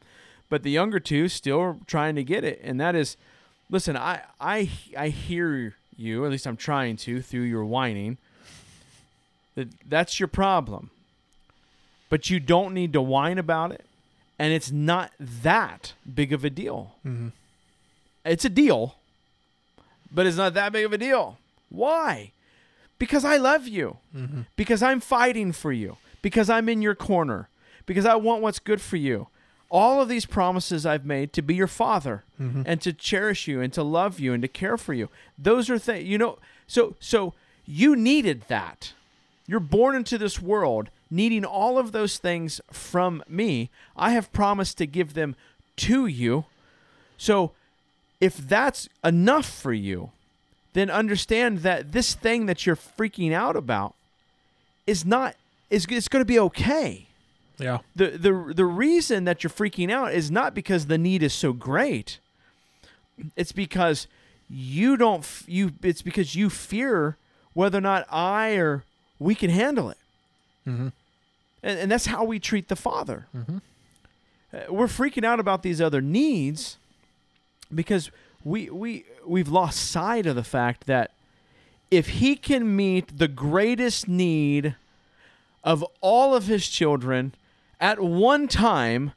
But 0.49 0.63
the 0.63 0.71
younger 0.71 0.99
two 0.99 1.27
still 1.27 1.79
trying 1.87 2.15
to 2.15 2.23
get 2.23 2.43
it, 2.43 2.61
and 2.63 2.79
that 2.79 2.95
is, 2.95 3.17
listen, 3.69 3.97
I 3.97 4.21
I 4.39 4.69
I 4.97 5.09
hear 5.09 5.75
you. 5.97 6.25
At 6.25 6.31
least 6.31 6.47
I'm 6.47 6.57
trying 6.57 6.95
to 6.97 7.21
through 7.21 7.41
your 7.41 7.65
whining. 7.65 8.17
That 9.55 9.69
that's 9.87 10.19
your 10.19 10.27
problem. 10.27 10.91
But 12.09 12.29
you 12.29 12.39
don't 12.39 12.73
need 12.73 12.93
to 12.93 13.01
whine 13.01 13.37
about 13.37 13.73
it 13.73 13.83
and 14.39 14.53
it's 14.53 14.71
not 14.71 15.11
that 15.19 15.93
big 16.11 16.31
of 16.31 16.45
a 16.45 16.49
deal. 16.49 16.95
mm-hmm. 17.05 17.29
It's 18.25 18.43
a 18.43 18.49
deal, 18.49 18.95
but 20.11 20.25
it's 20.25 20.35
not 20.35 20.53
that 20.53 20.73
big 20.73 20.83
of 20.83 20.91
a 20.91 20.97
deal. 20.97 21.37
Why? 21.69 22.31
Because 22.99 23.23
I 23.25 23.37
love 23.37 23.67
you. 23.67 23.97
Mm-hmm. 24.15 24.41
Because 24.55 24.81
I'm 24.81 24.99
fighting 24.99 25.51
for 25.51 25.71
you. 25.71 25.97
Because 26.21 26.49
I'm 26.49 26.67
in 26.69 26.81
your 26.81 26.95
corner. 26.95 27.49
Because 27.85 28.05
I 28.05 28.15
want 28.15 28.41
what's 28.41 28.59
good 28.59 28.81
for 28.81 28.97
you. 28.97 29.27
All 29.69 30.01
of 30.01 30.07
these 30.09 30.25
promises 30.25 30.85
I've 30.85 31.05
made 31.05 31.33
to 31.33 31.41
be 31.41 31.53
your 31.55 31.67
father 31.67 32.23
Mm-hmm. 32.41 32.61
and 32.67 32.79
to 32.81 32.93
cherish 32.93 33.47
you 33.47 33.61
and 33.61 33.73
to 33.73 33.81
love 33.81 34.19
you 34.19 34.31
and 34.31 34.43
to 34.43 34.47
care 34.47 34.77
for 34.77 34.93
you. 34.93 35.09
Those 35.39 35.71
are 35.71 35.79
things, 35.79 36.07
you 36.07 36.19
know, 36.19 36.37
so 36.67 36.95
so 36.99 37.33
you 37.65 37.95
needed 37.95 38.43
that. 38.47 38.93
You're 39.47 39.59
born 39.59 39.95
into 39.95 40.19
this 40.19 40.39
world 40.39 40.89
needing 41.09 41.43
all 41.43 41.79
of 41.79 41.93
those 41.93 42.19
things 42.19 42.61
from 42.71 43.23
me. 43.27 43.71
I 43.95 44.11
have 44.11 44.31
promised 44.31 44.77
to 44.77 44.85
give 44.85 45.15
them 45.15 45.35
to 45.77 46.05
you. 46.05 46.45
So 47.17 47.53
if 48.21 48.37
that's 48.37 48.87
enough 49.03 49.49
for 49.49 49.73
you, 49.73 50.11
then 50.77 50.89
understand 50.91 51.59
that 51.59 51.91
this 51.91 52.13
thing 52.13 52.45
that 52.45 52.65
you're 52.65 52.75
freaking 52.75 53.33
out 53.33 53.55
about 53.55 53.95
is 54.85 55.03
not 55.05 55.35
is 55.69 55.85
it's 55.89 56.07
going 56.07 56.21
to 56.21 56.25
be 56.25 56.39
okay 56.39 57.07
Yeah. 57.57 57.79
the 57.95 58.11
the 58.11 58.53
the 58.55 58.65
reason 58.65 59.25
that 59.25 59.43
you're 59.43 59.49
freaking 59.61 59.91
out 59.91 60.13
is 60.13 60.29
not 60.29 60.53
because 60.53 60.85
the 60.85 60.97
need 60.97 61.23
is 61.23 61.33
so 61.33 61.51
great. 61.53 62.19
It's 63.35 63.51
because 63.51 64.07
you 64.49 64.95
don't 64.97 65.21
f- 65.23 65.43
you 65.47 65.71
it's 65.81 66.01
because 66.03 66.35
you 66.35 66.49
fear 66.49 67.17
whether 67.53 67.79
or 67.79 67.81
not 67.81 68.05
I 68.11 68.55
or 68.55 68.83
we 69.19 69.33
can 69.35 69.49
handle 69.49 69.89
it. 69.89 69.97
Mm-hmm. 70.67 70.89
And, 71.63 71.79
and 71.79 71.91
that's 71.91 72.05
how 72.05 72.23
we 72.23 72.39
treat 72.39 72.67
the 72.67 72.75
Father. 72.75 73.25
Mm-hmm. 73.35 73.57
uh, 74.53 74.59
we're 74.71 74.87
freaking 74.87 75.25
out 75.25 75.39
about 75.39 75.63
these 75.63 75.81
other 75.81 76.01
needs 76.01 76.77
because 77.73 78.11
we 78.43 78.69
we 78.69 79.03
we've 79.27 79.49
lost 79.49 79.89
sight 79.89 80.25
of 80.25 80.35
the 80.35 80.43
fact 80.43 80.85
that 80.87 81.11
if 81.89 82.07
he 82.09 82.35
can 82.35 82.75
meet 82.75 83.17
the 83.17 83.27
greatest 83.27 84.07
need 84.07 84.75
of 85.63 85.83
all 86.01 86.35
of 86.35 86.47
his 86.47 86.67
children 86.67 87.33
at 87.79 87.99
one 87.99 88.47
time 88.47 89.13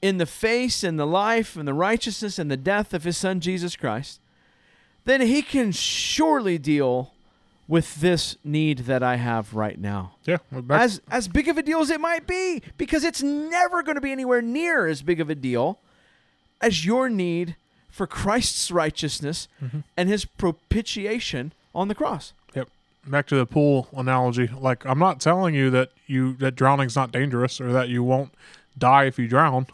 in 0.00 0.18
the 0.18 0.26
face 0.26 0.82
and 0.82 0.98
the 0.98 1.06
life 1.06 1.56
and 1.56 1.66
the 1.66 1.74
righteousness 1.74 2.38
and 2.38 2.50
the 2.50 2.56
death 2.56 2.92
of 2.92 3.04
his 3.04 3.16
son 3.16 3.40
Jesus 3.40 3.76
Christ, 3.76 4.20
then 5.04 5.20
he 5.20 5.42
can 5.42 5.72
surely 5.72 6.58
deal 6.58 7.12
with 7.68 8.00
this 8.00 8.36
need 8.44 8.80
that 8.80 9.02
I 9.02 9.16
have 9.16 9.54
right 9.54 9.78
now. 9.78 10.16
Yeah. 10.26 10.38
As 10.68 11.00
as 11.10 11.28
big 11.28 11.48
of 11.48 11.56
a 11.56 11.62
deal 11.62 11.80
as 11.80 11.90
it 11.90 12.00
might 12.00 12.26
be, 12.26 12.62
because 12.76 13.04
it's 13.04 13.22
never 13.22 13.82
going 13.82 13.94
to 13.94 14.00
be 14.00 14.12
anywhere 14.12 14.42
near 14.42 14.86
as 14.86 15.02
big 15.02 15.20
of 15.20 15.30
a 15.30 15.34
deal 15.34 15.78
as 16.60 16.84
your 16.84 17.08
need 17.08 17.56
for 17.92 18.06
Christ's 18.08 18.72
righteousness 18.72 19.46
and 19.96 20.08
his 20.08 20.24
propitiation 20.24 21.52
on 21.74 21.86
the 21.88 21.94
cross. 21.94 22.32
Yep. 22.54 22.68
Back 23.06 23.26
to 23.28 23.36
the 23.36 23.46
pool 23.46 23.86
analogy. 23.94 24.48
Like 24.48 24.84
I'm 24.84 24.98
not 24.98 25.20
telling 25.20 25.54
you 25.54 25.70
that 25.70 25.90
you 26.06 26.32
that 26.34 26.56
drowning's 26.56 26.96
not 26.96 27.12
dangerous 27.12 27.60
or 27.60 27.72
that 27.72 27.88
you 27.88 28.02
won't 28.02 28.32
die 28.76 29.04
if 29.04 29.18
you 29.18 29.28
drown. 29.28 29.66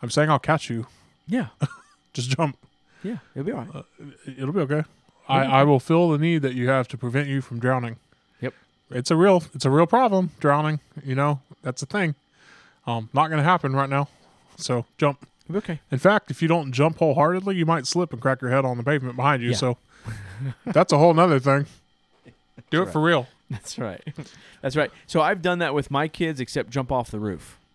I'm 0.00 0.10
saying 0.10 0.30
I'll 0.30 0.38
catch 0.38 0.70
you. 0.70 0.86
Yeah. 1.26 1.48
Just 2.14 2.30
jump. 2.30 2.56
Yeah, 3.02 3.18
it'll 3.34 3.44
be 3.44 3.52
all 3.52 3.66
right. 3.72 3.84
It'll 4.26 4.52
be 4.52 4.60
okay. 4.60 4.84
I, 5.28 5.44
I 5.44 5.64
will 5.64 5.78
fill 5.78 6.10
the 6.10 6.18
need 6.18 6.42
that 6.42 6.54
you 6.54 6.68
have 6.68 6.88
to 6.88 6.96
prevent 6.96 7.28
you 7.28 7.40
from 7.42 7.60
drowning. 7.60 7.96
Yep. 8.40 8.54
It's 8.90 9.10
a 9.10 9.16
real 9.16 9.42
it's 9.54 9.64
a 9.64 9.70
real 9.70 9.86
problem, 9.86 10.30
drowning, 10.40 10.80
you 11.04 11.14
know. 11.14 11.40
That's 11.62 11.82
a 11.82 11.86
thing. 11.86 12.14
Um 12.86 13.08
not 13.12 13.28
gonna 13.30 13.42
happen 13.42 13.74
right 13.74 13.90
now. 13.90 14.08
So 14.56 14.84
jump. 14.96 15.26
Be 15.50 15.58
okay. 15.58 15.80
In 15.90 15.98
fact, 15.98 16.30
if 16.30 16.42
you 16.42 16.48
don't 16.48 16.72
jump 16.72 16.98
wholeheartedly, 16.98 17.56
you 17.56 17.66
might 17.66 17.86
slip 17.86 18.12
and 18.12 18.20
crack 18.20 18.42
your 18.42 18.50
head 18.50 18.64
on 18.64 18.76
the 18.76 18.82
pavement 18.82 19.16
behind 19.16 19.42
you. 19.42 19.50
Yeah. 19.50 19.56
So 19.56 19.78
that's 20.64 20.92
a 20.92 20.98
whole 20.98 21.14
nother 21.14 21.38
thing. 21.38 21.66
Do 22.70 22.82
it 22.82 22.84
right. 22.84 22.92
for 22.92 23.00
real. 23.00 23.26
That's 23.50 23.78
right. 23.78 24.02
That's 24.60 24.76
right. 24.76 24.90
So 25.06 25.22
I've 25.22 25.40
done 25.40 25.60
that 25.60 25.72
with 25.72 25.90
my 25.90 26.06
kids, 26.06 26.38
except 26.38 26.68
jump 26.68 26.92
off 26.92 27.10
the 27.10 27.20
roof. 27.20 27.58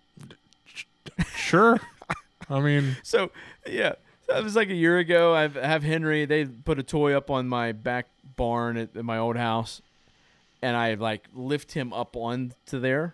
Sure. 1.36 1.80
I 2.50 2.60
mean, 2.60 2.98
So 3.04 3.30
yeah, 3.68 3.94
that 4.28 4.44
was 4.44 4.56
like 4.56 4.70
a 4.70 4.76
year 4.76 4.98
ago. 4.98 5.36
I 5.36 5.48
have 5.48 5.84
Henry. 5.84 6.26
They 6.26 6.46
put 6.46 6.80
a 6.80 6.84
toy 6.84 7.16
up 7.16 7.30
on 7.30 7.48
my 7.48 7.72
back 7.72 8.08
barn 8.36 8.78
at, 8.78 8.96
at 8.96 9.06
my 9.06 9.18
old 9.18 9.36
house, 9.36 9.82
and 10.62 10.76
I 10.76 10.96
like 10.96 11.28
lift 11.34 11.74
him 11.74 11.94
up 11.94 12.16
onto 12.16 12.80
there. 12.80 13.14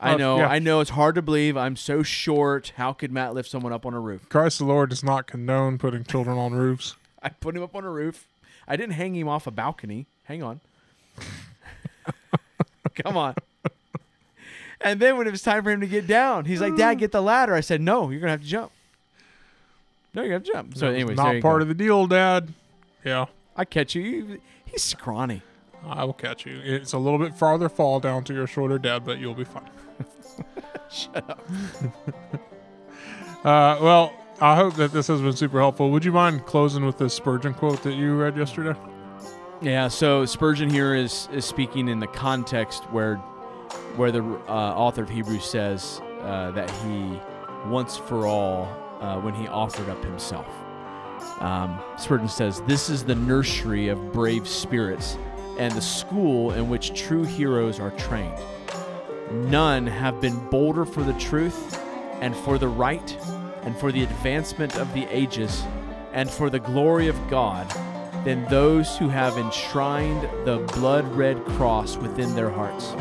I 0.00 0.16
know, 0.16 0.38
yeah. 0.38 0.48
I 0.48 0.58
know. 0.58 0.80
It's 0.80 0.90
hard 0.90 1.14
to 1.14 1.22
believe. 1.22 1.56
I'm 1.56 1.76
so 1.76 2.02
short. 2.02 2.72
How 2.76 2.92
could 2.92 3.12
Matt 3.12 3.34
lift 3.34 3.48
someone 3.50 3.72
up 3.72 3.86
on 3.86 3.94
a 3.94 4.00
roof? 4.00 4.28
Christ 4.28 4.58
the 4.58 4.64
Lord 4.64 4.90
does 4.90 5.04
not 5.04 5.26
condone 5.26 5.78
putting 5.78 6.04
children 6.04 6.36
on 6.36 6.52
roofs. 6.52 6.96
I 7.22 7.28
put 7.30 7.56
him 7.56 7.62
up 7.62 7.74
on 7.74 7.84
a 7.84 7.90
roof. 7.90 8.26
I 8.66 8.76
didn't 8.76 8.94
hang 8.94 9.14
him 9.14 9.28
off 9.28 9.46
a 9.46 9.50
balcony. 9.50 10.06
Hang 10.24 10.42
on. 10.42 10.60
Come 12.94 13.16
on. 13.16 13.34
And 14.80 15.00
then 15.00 15.16
when 15.16 15.26
it 15.26 15.30
was 15.30 15.42
time 15.42 15.64
for 15.64 15.70
him 15.70 15.80
to 15.80 15.86
get 15.86 16.06
down, 16.06 16.44
he's 16.44 16.60
like, 16.60 16.76
"Dad, 16.76 16.94
get 16.98 17.10
the 17.10 17.22
ladder." 17.22 17.54
I 17.54 17.60
said, 17.60 17.80
"No, 17.80 18.10
you're 18.10 18.20
gonna 18.20 18.32
have 18.32 18.42
to 18.42 18.46
jump." 18.46 18.70
No, 20.14 20.22
you 20.22 20.32
have 20.32 20.44
to 20.44 20.52
jump. 20.52 20.76
So, 20.76 20.88
anyways, 20.88 21.16
not 21.16 21.40
part 21.42 21.62
of 21.62 21.68
the 21.68 21.74
deal, 21.74 22.06
Dad. 22.06 22.52
Yeah, 23.04 23.26
I 23.56 23.64
catch 23.64 23.94
you. 23.94 24.40
He's 24.64 24.82
scrawny. 24.84 25.42
I 25.86 26.04
will 26.04 26.12
catch 26.12 26.46
you. 26.46 26.60
It's 26.62 26.92
a 26.92 26.98
little 26.98 27.18
bit 27.18 27.34
farther 27.34 27.68
fall 27.68 28.00
down 28.00 28.24
to 28.24 28.34
your 28.34 28.46
shoulder, 28.46 28.78
Dad, 28.78 29.04
but 29.04 29.18
you'll 29.18 29.34
be 29.34 29.44
fine. 29.44 29.70
Shut 30.90 31.28
up. 31.28 31.46
Uh, 33.44 33.78
well, 33.80 34.12
I 34.40 34.56
hope 34.56 34.74
that 34.74 34.92
this 34.92 35.06
has 35.06 35.20
been 35.20 35.34
super 35.34 35.60
helpful. 35.60 35.90
Would 35.90 36.04
you 36.04 36.10
mind 36.10 36.44
closing 36.44 36.84
with 36.84 36.98
this 36.98 37.14
Spurgeon 37.14 37.54
quote 37.54 37.82
that 37.84 37.94
you 37.94 38.16
read 38.16 38.36
yesterday? 38.36 38.76
Yeah. 39.62 39.86
So 39.86 40.24
Spurgeon 40.26 40.68
here 40.68 40.94
is 40.94 41.28
is 41.32 41.44
speaking 41.44 41.88
in 41.88 42.00
the 42.00 42.08
context 42.08 42.82
where 42.90 43.16
where 43.96 44.10
the 44.10 44.22
uh, 44.22 44.52
author 44.52 45.02
of 45.02 45.08
Hebrews 45.08 45.44
says 45.44 46.02
uh, 46.22 46.50
that 46.50 46.68
he 46.68 47.18
once 47.68 47.96
for 47.96 48.26
all 48.26 48.68
uh, 49.00 49.20
when 49.20 49.34
he 49.34 49.46
offered 49.46 49.88
up 49.88 50.02
himself. 50.04 50.46
Um, 51.40 51.80
Spurgeon 51.96 52.28
says, 52.28 52.60
"This 52.62 52.90
is 52.90 53.04
the 53.04 53.14
nursery 53.14 53.86
of 53.86 54.12
brave 54.12 54.48
spirits 54.48 55.16
and 55.58 55.72
the 55.74 55.82
school 55.82 56.52
in 56.52 56.68
which 56.68 56.94
true 56.94 57.24
heroes 57.24 57.80
are 57.80 57.90
trained. 57.92 58.38
None 59.30 59.86
have 59.86 60.20
been 60.20 60.48
bolder 60.48 60.84
for 60.84 61.02
the 61.02 61.12
truth 61.14 61.78
and 62.20 62.34
for 62.34 62.58
the 62.58 62.68
right 62.68 63.16
and 63.62 63.76
for 63.76 63.92
the 63.92 64.02
advancement 64.02 64.76
of 64.76 64.92
the 64.94 65.06
ages 65.10 65.62
and 66.12 66.30
for 66.30 66.48
the 66.48 66.58
glory 66.58 67.08
of 67.08 67.28
God 67.28 67.68
than 68.24 68.44
those 68.46 68.96
who 68.96 69.08
have 69.08 69.36
enshrined 69.36 70.22
the 70.44 70.58
blood 70.74 71.04
red 71.14 71.44
cross 71.44 71.96
within 71.96 72.34
their 72.34 72.50
hearts 72.50 72.92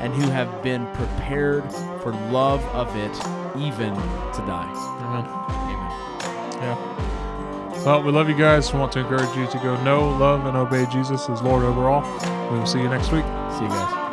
and 0.00 0.14
who 0.14 0.30
have 0.30 0.62
been 0.62 0.86
prepared 0.94 1.64
for 2.02 2.12
love 2.30 2.64
of 2.66 2.94
it 2.96 3.16
even 3.60 3.94
to 3.94 4.44
die. 4.46 4.72
Amen. 5.02 5.24
Amen. 5.24 6.62
Yeah. 6.62 6.97
Well, 7.88 8.02
we 8.02 8.12
love 8.12 8.28
you 8.28 8.36
guys. 8.36 8.70
We 8.70 8.78
want 8.78 8.92
to 8.92 8.98
encourage 8.98 9.34
you 9.34 9.46
to 9.46 9.58
go 9.60 9.82
know, 9.82 10.10
love, 10.10 10.44
and 10.44 10.54
obey 10.54 10.84
Jesus 10.92 11.26
as 11.30 11.40
Lord 11.40 11.64
over 11.64 11.88
all. 11.88 12.02
We 12.52 12.58
will 12.58 12.66
see 12.66 12.80
you 12.80 12.88
next 12.90 13.10
week. 13.12 13.24
See 13.24 13.62
you 13.62 13.70
guys. 13.70 14.07